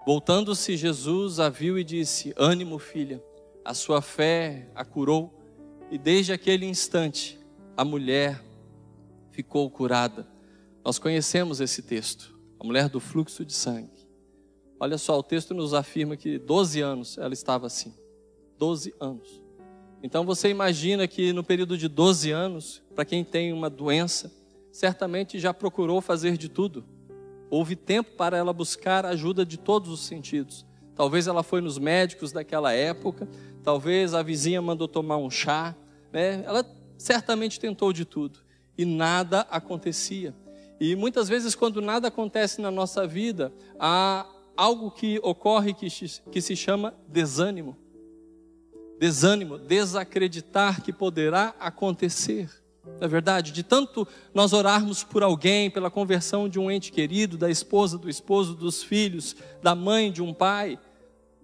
[0.06, 3.20] Voltando-se, Jesus a viu e disse: Ânimo, filha,
[3.64, 5.34] a sua fé a curou.
[5.90, 7.36] E desde aquele instante,
[7.76, 8.40] a mulher
[9.32, 10.24] ficou curada.
[10.84, 14.08] Nós conhecemos esse texto, a mulher do fluxo de sangue.
[14.78, 17.92] Olha só, o texto nos afirma que 12 anos ela estava assim.
[18.56, 19.43] 12 anos.
[20.04, 24.30] Então você imagina que no período de 12 anos, para quem tem uma doença,
[24.70, 26.84] certamente já procurou fazer de tudo
[27.50, 30.66] Houve tempo para ela buscar ajuda de todos os sentidos.
[30.96, 33.28] Talvez ela foi nos médicos daquela época,
[33.62, 35.72] talvez a vizinha mandou tomar um chá,
[36.12, 36.42] né?
[36.44, 36.66] Ela
[36.98, 38.40] certamente tentou de tudo
[38.76, 40.34] e nada acontecia.
[40.80, 44.26] E muitas vezes, quando nada acontece na nossa vida, há
[44.56, 45.86] algo que ocorre que,
[46.32, 47.76] que se chama desânimo.
[49.04, 52.48] Desânimo, desacreditar que poderá acontecer.
[52.98, 57.36] Na é verdade, de tanto nós orarmos por alguém, pela conversão de um ente querido,
[57.36, 60.78] da esposa, do esposo, dos filhos, da mãe, de um pai,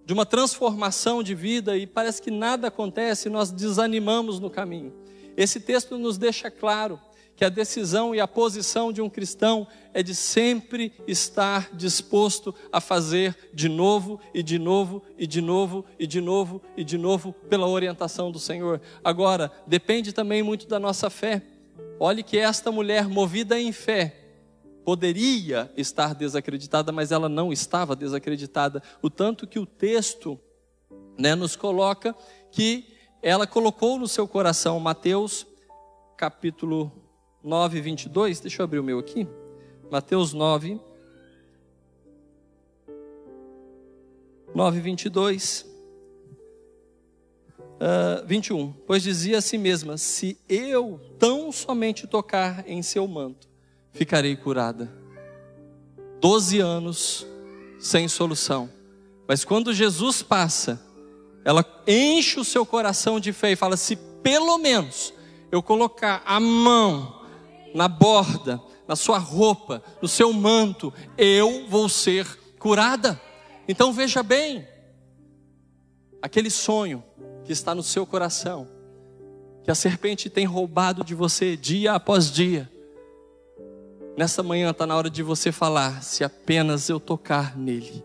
[0.03, 4.91] de uma transformação de vida e parece que nada acontece, nós desanimamos no caminho.
[5.37, 6.99] Esse texto nos deixa claro
[7.41, 12.79] que a decisão e a posição de um cristão é de sempre estar disposto a
[12.79, 17.33] fazer de novo e de novo e de novo e de novo e de novo
[17.33, 18.79] pela orientação do Senhor.
[19.03, 21.41] Agora, depende também muito da nossa fé.
[21.99, 24.15] Olhe que esta mulher movida em fé
[24.85, 28.83] poderia estar desacreditada, mas ela não estava desacreditada.
[29.01, 30.39] O tanto que o texto
[31.17, 32.15] né, nos coloca
[32.51, 32.85] que
[33.19, 35.47] ela colocou no seu coração, Mateus
[36.15, 37.00] capítulo
[37.43, 38.39] 9, 22.
[38.39, 39.27] Deixa eu abrir o meu aqui.
[39.89, 40.79] Mateus 9.
[44.53, 45.65] 9, 22.
[47.81, 48.73] Uh, 21.
[48.85, 53.49] Pois dizia a si mesma: Se eu tão somente tocar em seu manto,
[53.91, 54.91] ficarei curada.
[56.19, 57.25] Doze anos
[57.79, 58.69] sem solução.
[59.27, 60.79] Mas quando Jesus passa,
[61.43, 65.11] ela enche o seu coração de fé e fala: Se pelo menos
[65.51, 67.20] eu colocar a mão
[67.73, 72.25] na borda, na sua roupa, no seu manto, eu vou ser
[72.59, 73.19] curada.
[73.67, 74.67] Então veja bem,
[76.21, 77.03] aquele sonho
[77.43, 78.67] que está no seu coração,
[79.63, 82.69] que a serpente tem roubado de você dia após dia,
[84.17, 88.03] nessa manhã está na hora de você falar: se apenas eu tocar nele,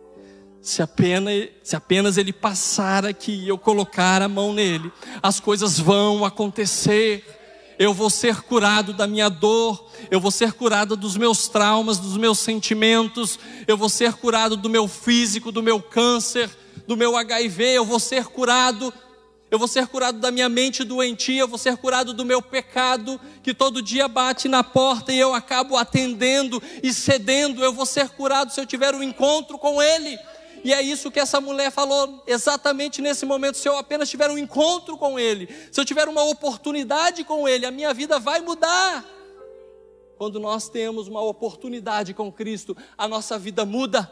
[0.60, 4.90] se apenas, se apenas ele passar aqui e eu colocar a mão nele,
[5.22, 7.35] as coisas vão acontecer.
[7.78, 12.16] Eu vou ser curado da minha dor, eu vou ser curado dos meus traumas, dos
[12.16, 16.50] meus sentimentos, eu vou ser curado do meu físico, do meu câncer,
[16.86, 18.92] do meu HIV, eu vou ser curado
[19.48, 23.20] eu vou ser curado da minha mente doentia, eu vou ser curado do meu pecado,
[23.44, 27.62] que todo dia bate na porta e eu acabo atendendo e cedendo.
[27.62, 30.18] Eu vou ser curado se eu tiver um encontro com Ele.
[30.66, 33.56] E é isso que essa mulher falou exatamente nesse momento.
[33.56, 37.64] Se eu apenas tiver um encontro com Ele, se eu tiver uma oportunidade com Ele,
[37.64, 39.04] a minha vida vai mudar.
[40.18, 44.10] Quando nós temos uma oportunidade com Cristo, a nossa vida muda.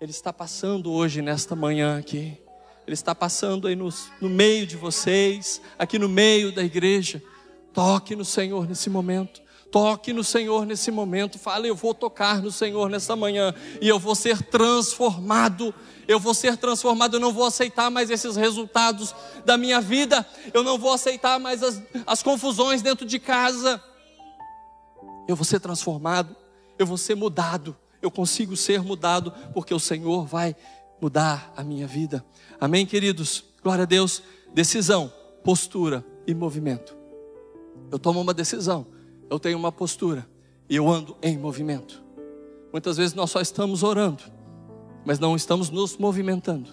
[0.00, 2.40] Ele está passando hoje, nesta manhã aqui.
[2.86, 3.88] Ele está passando aí no,
[4.20, 7.20] no meio de vocês, aqui no meio da igreja.
[7.74, 9.42] Toque no Senhor nesse momento.
[9.72, 11.38] Toque no Senhor nesse momento.
[11.38, 13.54] Fale, eu vou tocar no Senhor nessa manhã.
[13.80, 15.74] E eu vou ser transformado.
[16.06, 17.14] Eu vou ser transformado.
[17.16, 19.14] Eu não vou aceitar mais esses resultados
[19.46, 20.26] da minha vida.
[20.52, 23.82] Eu não vou aceitar mais as, as confusões dentro de casa.
[25.26, 26.36] Eu vou ser transformado.
[26.78, 27.74] Eu vou ser mudado.
[28.02, 30.54] Eu consigo ser mudado porque o Senhor vai
[31.00, 32.22] mudar a minha vida.
[32.60, 33.42] Amém, queridos?
[33.62, 34.22] Glória a Deus.
[34.52, 35.10] Decisão,
[35.42, 36.94] postura e movimento.
[37.90, 38.86] Eu tomo uma decisão,
[39.32, 40.28] eu tenho uma postura
[40.68, 42.02] e eu ando em movimento.
[42.70, 44.22] Muitas vezes nós só estamos orando,
[45.06, 46.68] mas não estamos nos movimentando.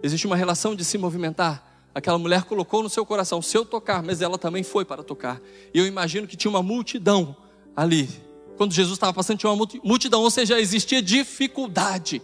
[0.00, 1.88] Existe uma relação de se movimentar.
[1.92, 5.40] Aquela mulher colocou no seu coração, se eu tocar, mas ela também foi para tocar.
[5.74, 7.36] E eu imagino que tinha uma multidão
[7.74, 8.08] ali.
[8.56, 12.22] Quando Jesus estava passando, tinha uma multidão, ou seja, existia dificuldade.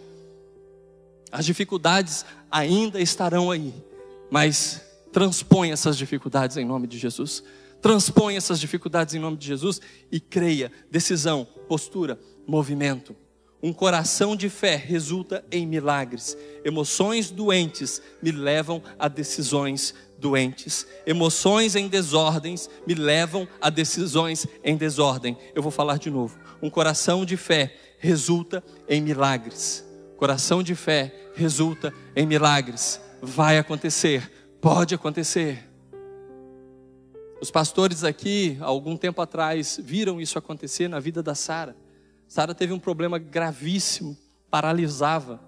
[1.29, 3.73] As dificuldades ainda estarão aí,
[4.31, 7.43] mas transpõe essas dificuldades em nome de Jesus.
[7.81, 9.79] Transpõe essas dificuldades em nome de Jesus
[10.11, 10.71] e creia.
[10.91, 13.15] Decisão, postura, movimento.
[13.61, 16.37] Um coração de fé resulta em milagres.
[16.63, 20.85] Emoções doentes me levam a decisões doentes.
[21.05, 25.35] Emoções em desordens me levam a decisões em desordem.
[25.55, 26.37] Eu vou falar de novo.
[26.61, 29.83] Um coração de fé resulta em milagres.
[30.17, 33.01] Coração de fé resulta em milagres.
[33.21, 35.66] Vai acontecer, pode acontecer.
[37.39, 41.75] Os pastores aqui, algum tempo atrás, viram isso acontecer na vida da Sara.
[42.27, 44.17] Sara teve um problema gravíssimo,
[44.49, 45.39] paralisava,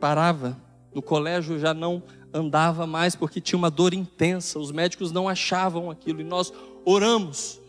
[0.00, 0.56] parava.
[0.94, 2.02] No colégio já não
[2.32, 4.58] andava mais porque tinha uma dor intensa.
[4.58, 6.52] Os médicos não achavam aquilo e nós
[6.86, 7.60] oramos.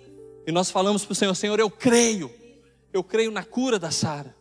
[0.48, 2.32] E nós falamos para o Senhor: Senhor, eu creio,
[2.94, 4.34] eu creio na cura da Sara.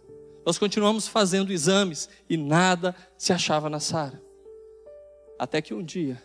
[0.46, 4.22] Nós continuamos fazendo exames e nada se achava na Sara.
[5.36, 6.22] Até que um dia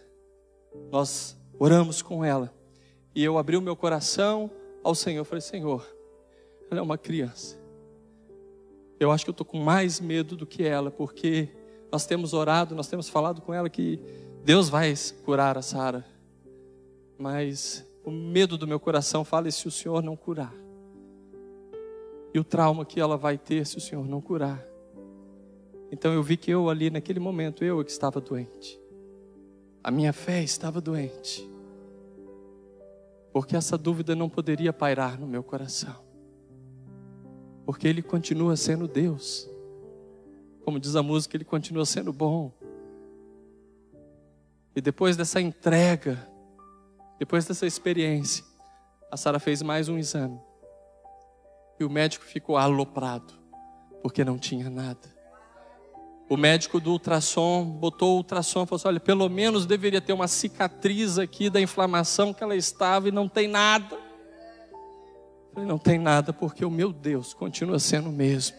[0.91, 2.58] nós oramos com ela
[3.13, 4.49] e eu abri o meu coração
[4.83, 5.21] ao Senhor.
[5.21, 5.85] Eu falei: Senhor,
[6.69, 7.57] ela é uma criança.
[8.99, 11.49] Eu acho que eu estou com mais medo do que ela, porque
[11.91, 13.99] nós temos orado, nós temos falado com ela que
[14.43, 14.93] Deus vai
[15.23, 16.05] curar a Sara.
[17.17, 20.53] Mas o medo do meu coração fala: e se o Senhor não curar?
[22.33, 24.63] e o trauma que ela vai ter se o Senhor não curar.
[25.91, 28.79] Então eu vi que eu ali naquele momento, eu é que estava doente.
[29.83, 31.49] A minha fé estava doente.
[33.31, 36.03] Porque essa dúvida não poderia pairar no meu coração.
[37.65, 39.49] Porque Ele continua sendo Deus.
[40.65, 42.51] Como diz a música, Ele continua sendo bom.
[44.75, 46.27] E depois dessa entrega,
[47.17, 48.43] depois dessa experiência,
[49.11, 50.39] a Sara fez mais um exame.
[51.79, 53.33] E o médico ficou aloprado,
[54.01, 55.18] porque não tinha nada.
[56.29, 60.13] O médico do ultrassom botou o ultrassom e falou assim: olha, pelo menos deveria ter
[60.13, 63.95] uma cicatriz aqui da inflamação que ela estava e não tem nada.
[63.95, 68.57] Eu falei, não tem nada, porque o meu Deus continua sendo o mesmo.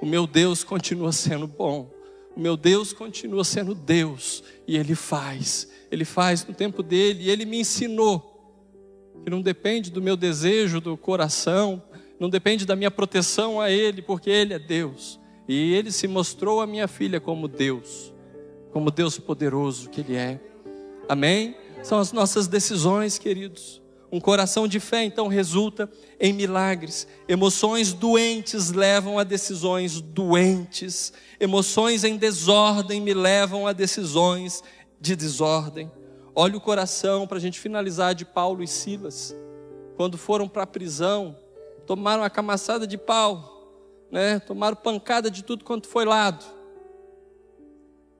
[0.00, 1.90] O meu Deus continua sendo bom.
[2.34, 4.42] O meu Deus continua sendo Deus.
[4.66, 5.70] E Ele faz.
[5.90, 7.24] Ele faz no tempo dele.
[7.24, 8.32] E Ele me ensinou
[9.22, 11.82] que não depende do meu desejo do coração,
[12.18, 15.20] não depende da minha proteção a Ele, porque Ele é Deus.
[15.48, 18.12] E Ele se mostrou a minha filha como Deus,
[18.72, 20.40] como Deus poderoso que Ele é.
[21.08, 21.56] Amém?
[21.82, 23.80] São as nossas decisões, queridos.
[24.10, 25.90] Um coração de fé, então, resulta
[26.20, 27.08] em milagres.
[27.26, 31.12] Emoções doentes levam a decisões doentes.
[31.40, 34.62] Emoções em desordem me levam a decisões
[35.00, 35.90] de desordem.
[36.34, 39.34] Olha o coração, para a gente finalizar, de Paulo e Silas
[39.96, 41.36] quando foram para a prisão,
[41.86, 43.51] tomaram a camaçada de pau,
[44.12, 44.38] né?
[44.38, 46.44] tomaram pancada de tudo quanto foi lado.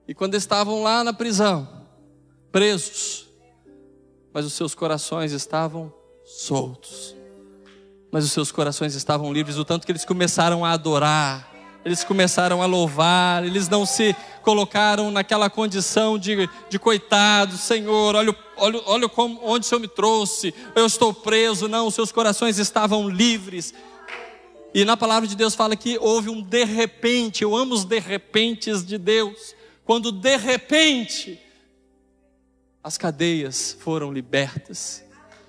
[0.07, 1.85] E quando estavam lá na prisão,
[2.51, 3.27] presos,
[4.33, 5.93] mas os seus corações estavam
[6.25, 7.15] soltos.
[8.11, 11.51] Mas os seus corações estavam livres, o tanto que eles começaram a adorar,
[11.85, 18.35] eles começaram a louvar, eles não se colocaram naquela condição de, de coitado, Senhor, olha,
[18.57, 21.67] olha, olha como, onde o Senhor me trouxe, eu estou preso.
[21.67, 23.73] Não, os seus corações estavam livres.
[24.73, 27.99] E na palavra de Deus fala que houve um de repente, eu amo os de
[27.99, 29.55] repentes de Deus,
[29.85, 31.39] quando de repente
[32.83, 35.03] as cadeias foram libertas,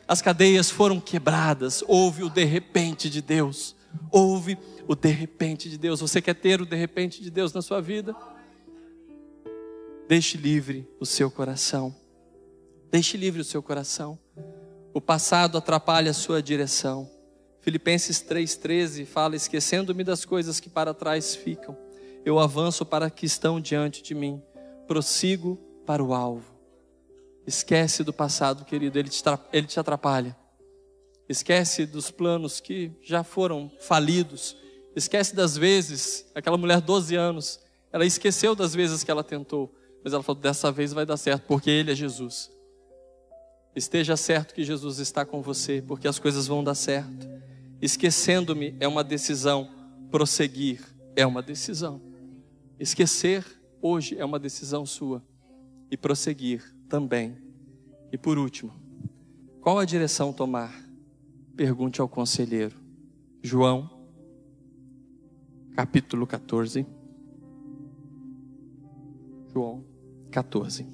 [0.06, 3.74] as cadeias foram quebradas, houve o de repente de Deus,
[4.10, 6.00] houve o de repente de Deus.
[6.00, 8.14] Você quer ter o de repente de Deus na sua vida?
[10.06, 11.94] Deixe livre o seu coração.
[12.90, 14.18] Deixe livre o seu coração.
[14.92, 17.13] O passado atrapalha a sua direção.
[17.64, 21.74] Filipenses 3,13 fala: Esquecendo-me das coisas que para trás ficam,
[22.22, 24.42] eu avanço para que estão diante de mim,
[24.86, 25.56] prossigo
[25.86, 26.44] para o alvo.
[27.46, 30.36] Esquece do passado, querido, ele te, ele te atrapalha.
[31.26, 34.58] Esquece dos planos que já foram falidos.
[34.94, 37.60] Esquece das vezes, aquela mulher, 12 anos,
[37.90, 41.44] ela esqueceu das vezes que ela tentou, mas ela falou: dessa vez vai dar certo,
[41.46, 42.50] porque Ele é Jesus.
[43.74, 47.26] Esteja certo que Jesus está com você, porque as coisas vão dar certo.
[47.80, 49.68] Esquecendo-me é uma decisão,
[50.10, 50.80] prosseguir
[51.16, 52.00] é uma decisão.
[52.78, 53.44] Esquecer
[53.80, 55.22] hoje é uma decisão sua,
[55.90, 57.36] e prosseguir também.
[58.10, 58.72] E por último,
[59.60, 60.72] qual a direção tomar?
[61.56, 62.76] Pergunte ao conselheiro.
[63.42, 63.90] João
[65.74, 66.86] capítulo 14.
[69.52, 69.84] João
[70.30, 70.86] 14.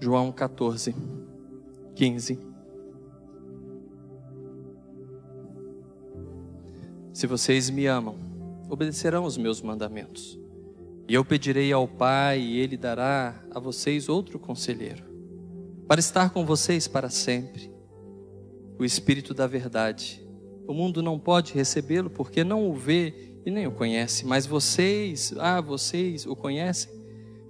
[0.00, 0.94] João 14,
[1.94, 2.53] 15.
[7.14, 8.16] Se vocês me amam,
[8.68, 10.38] obedecerão os meus mandamentos.
[11.08, 15.02] E eu pedirei ao Pai, e Ele dará a vocês outro conselheiro,
[15.88, 17.72] para estar com vocês para sempre.
[18.78, 20.24] O Espírito da Verdade
[20.66, 25.34] o mundo não pode recebê-lo porque não o vê e nem o conhece, mas vocês,
[25.38, 26.90] ah, vocês o conhecem,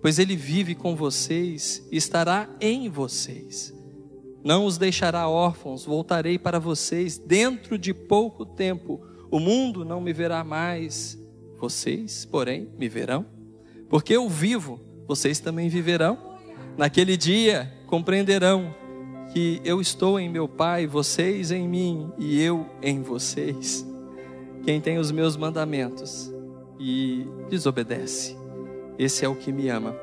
[0.03, 3.73] pois ele vive com vocês e estará em vocês.
[4.43, 9.01] Não os deixará órfãos, voltarei para vocês dentro de pouco tempo.
[9.31, 11.19] O mundo não me verá mais,
[11.59, 13.27] vocês, porém, me verão,
[13.89, 16.19] porque eu vivo, vocês também viverão.
[16.77, 18.75] Naquele dia compreenderão
[19.33, 23.87] que eu estou em meu Pai, vocês em mim e eu em vocês.
[24.65, 26.33] Quem tem os meus mandamentos
[26.79, 28.37] e desobedece,
[28.99, 29.95] esse é o que me ama.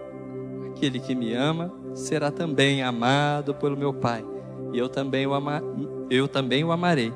[0.70, 4.26] Aquele que me ama será também amado pelo meu Pai,
[4.74, 5.62] e eu também o, ama,
[6.10, 7.14] eu também o amarei,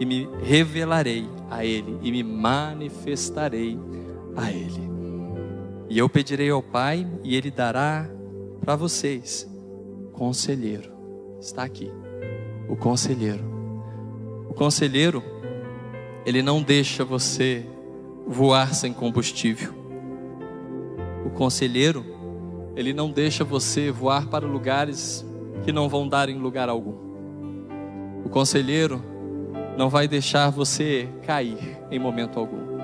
[0.00, 3.78] e me revelarei a Ele, e me manifestarei
[4.34, 4.90] a Ele.
[5.88, 8.08] E eu pedirei ao Pai, e Ele dará
[8.60, 9.48] para vocês
[10.20, 10.90] conselheiro
[11.40, 11.90] está aqui.
[12.68, 13.42] O conselheiro.
[14.50, 15.22] O conselheiro,
[16.26, 17.64] ele não deixa você
[18.26, 19.72] voar sem combustível.
[21.24, 22.04] O conselheiro,
[22.76, 25.24] ele não deixa você voar para lugares
[25.64, 26.94] que não vão dar em lugar algum.
[28.22, 29.02] O conselheiro
[29.80, 32.78] não vai deixar você cair em momento algum.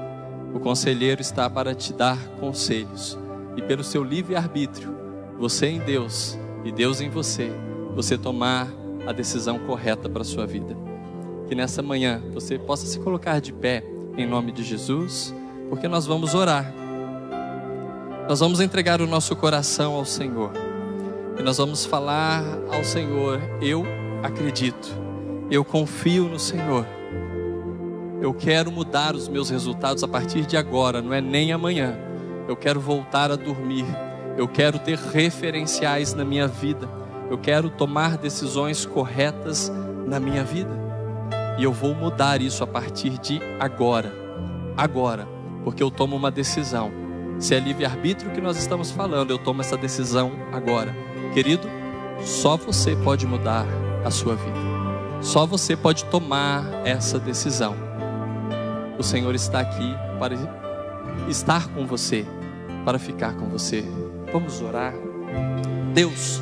[0.55, 3.18] O conselheiro está para te dar conselhos
[3.55, 4.97] e pelo seu livre arbítrio,
[5.38, 7.53] você em Deus e Deus em você,
[7.94, 8.66] você tomar
[9.07, 10.74] a decisão correta para a sua vida.
[11.47, 13.84] Que nessa manhã você possa se colocar de pé
[14.16, 15.34] em nome de Jesus,
[15.68, 16.72] porque nós vamos orar.
[18.26, 20.51] Nós vamos entregar o nosso coração ao Senhor.
[21.38, 22.42] E nós vamos falar
[22.72, 23.84] ao Senhor: Eu
[24.22, 25.05] acredito,
[25.51, 26.86] eu confio no Senhor.
[28.20, 31.97] Eu quero mudar os meus resultados a partir de agora, não é nem amanhã.
[32.49, 33.84] Eu quero voltar a dormir.
[34.36, 36.88] Eu quero ter referenciais na minha vida
[37.28, 39.72] eu quero tomar decisões corretas
[40.07, 40.70] na minha vida.
[41.59, 44.12] E eu vou mudar isso a partir de agora.
[44.76, 45.26] Agora,
[45.64, 46.92] porque eu tomo uma decisão.
[47.38, 50.94] Se é livre-arbítrio que nós estamos falando, eu tomo essa decisão agora.
[51.34, 51.68] Querido,
[52.22, 53.66] só você pode mudar
[54.05, 54.75] a sua vida.
[55.26, 57.74] Só você pode tomar essa decisão.
[58.96, 60.36] O Senhor está aqui para
[61.28, 62.24] estar com você,
[62.84, 63.84] para ficar com você.
[64.32, 64.94] Vamos orar.
[65.92, 66.40] Deus,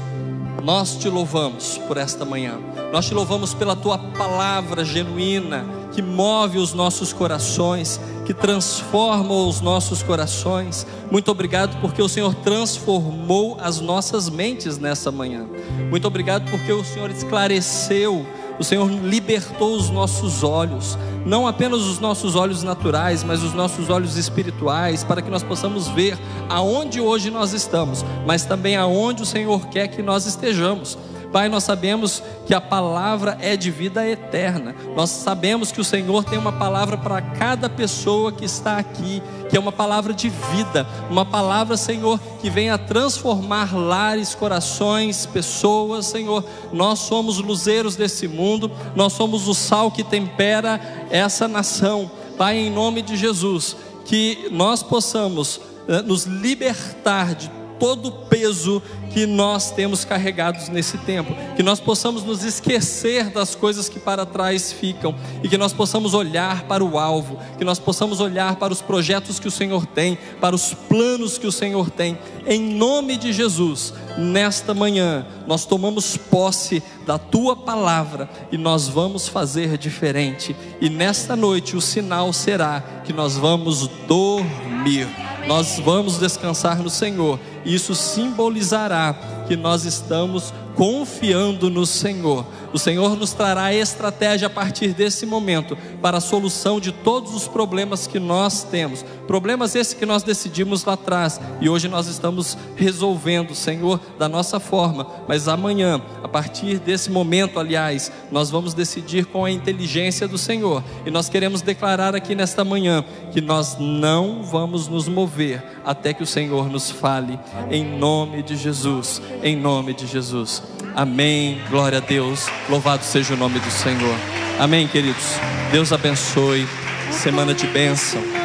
[0.63, 2.59] nós te louvamos por esta manhã.
[2.93, 9.63] Nós te louvamos pela tua palavra genuína que move os nossos corações, que transforma os
[9.63, 10.87] nossos corações.
[11.11, 15.47] Muito obrigado porque o Senhor transformou as nossas mentes nessa manhã.
[15.89, 18.27] Muito obrigado porque o Senhor esclareceu
[18.59, 23.91] o Senhor libertou os nossos olhos, não apenas os nossos olhos naturais, mas os nossos
[23.91, 29.27] olhos espirituais, para que nós possamos ver aonde hoje nós estamos, mas também aonde o
[29.27, 30.99] Senhor quer que nós estejamos.
[31.35, 34.73] Pai, nós sabemos que a palavra é de vida eterna.
[34.95, 39.21] Nós sabemos que o Senhor tem uma palavra para cada pessoa que está aqui,
[39.51, 46.07] que é uma palavra de vida, uma palavra, Senhor, que venha transformar lares, corações, pessoas,
[46.07, 46.45] Senhor.
[46.73, 50.81] Nós somos luzeiros desse mundo, nós somos o sal que tempera
[51.11, 52.09] essa nação.
[52.39, 58.83] Pai, em nome de Jesus, que nós possamos eh, nos libertar de todo o peso
[59.13, 64.25] que nós temos carregados nesse tempo, que nós possamos nos esquecer das coisas que para
[64.25, 68.73] trás ficam e que nós possamos olhar para o alvo, que nós possamos olhar para
[68.73, 72.17] os projetos que o Senhor tem, para os planos que o Senhor tem.
[72.47, 79.29] Em nome de Jesus, nesta manhã, nós tomamos posse da tua palavra e nós vamos
[79.29, 80.57] fazer diferente.
[80.81, 85.34] E nesta noite o sinal será que nós vamos dormir.
[85.47, 87.39] Nós vamos descansar no Senhor.
[87.65, 89.15] Isso simbolizará
[89.47, 92.47] que nós estamos confiando no Senhor.
[92.75, 97.47] O Senhor nos trará estratégia a partir desse momento para a solução de todos os
[97.47, 99.05] problemas que nós temos.
[99.29, 104.59] Problemas esses que nós decidimos lá atrás e hoje nós estamos resolvendo, Senhor, da nossa
[104.59, 105.07] forma.
[105.29, 110.83] Mas amanhã, a partir desse momento, aliás, nós vamos decidir com a inteligência do Senhor.
[111.07, 116.25] E nós queremos declarar aqui nesta manhã que nós não vamos nos mover até que
[116.25, 117.39] o Senhor nos fale.
[117.71, 119.23] Em nome de Jesus.
[119.45, 120.61] Em nome de Jesus.
[120.97, 121.61] Amém.
[121.71, 122.47] Glória a Deus.
[122.69, 124.17] Louvado seja o nome do Senhor.
[124.59, 125.39] Amém, queridos.
[125.71, 126.67] Deus abençoe.
[127.11, 128.44] Semana de bênção.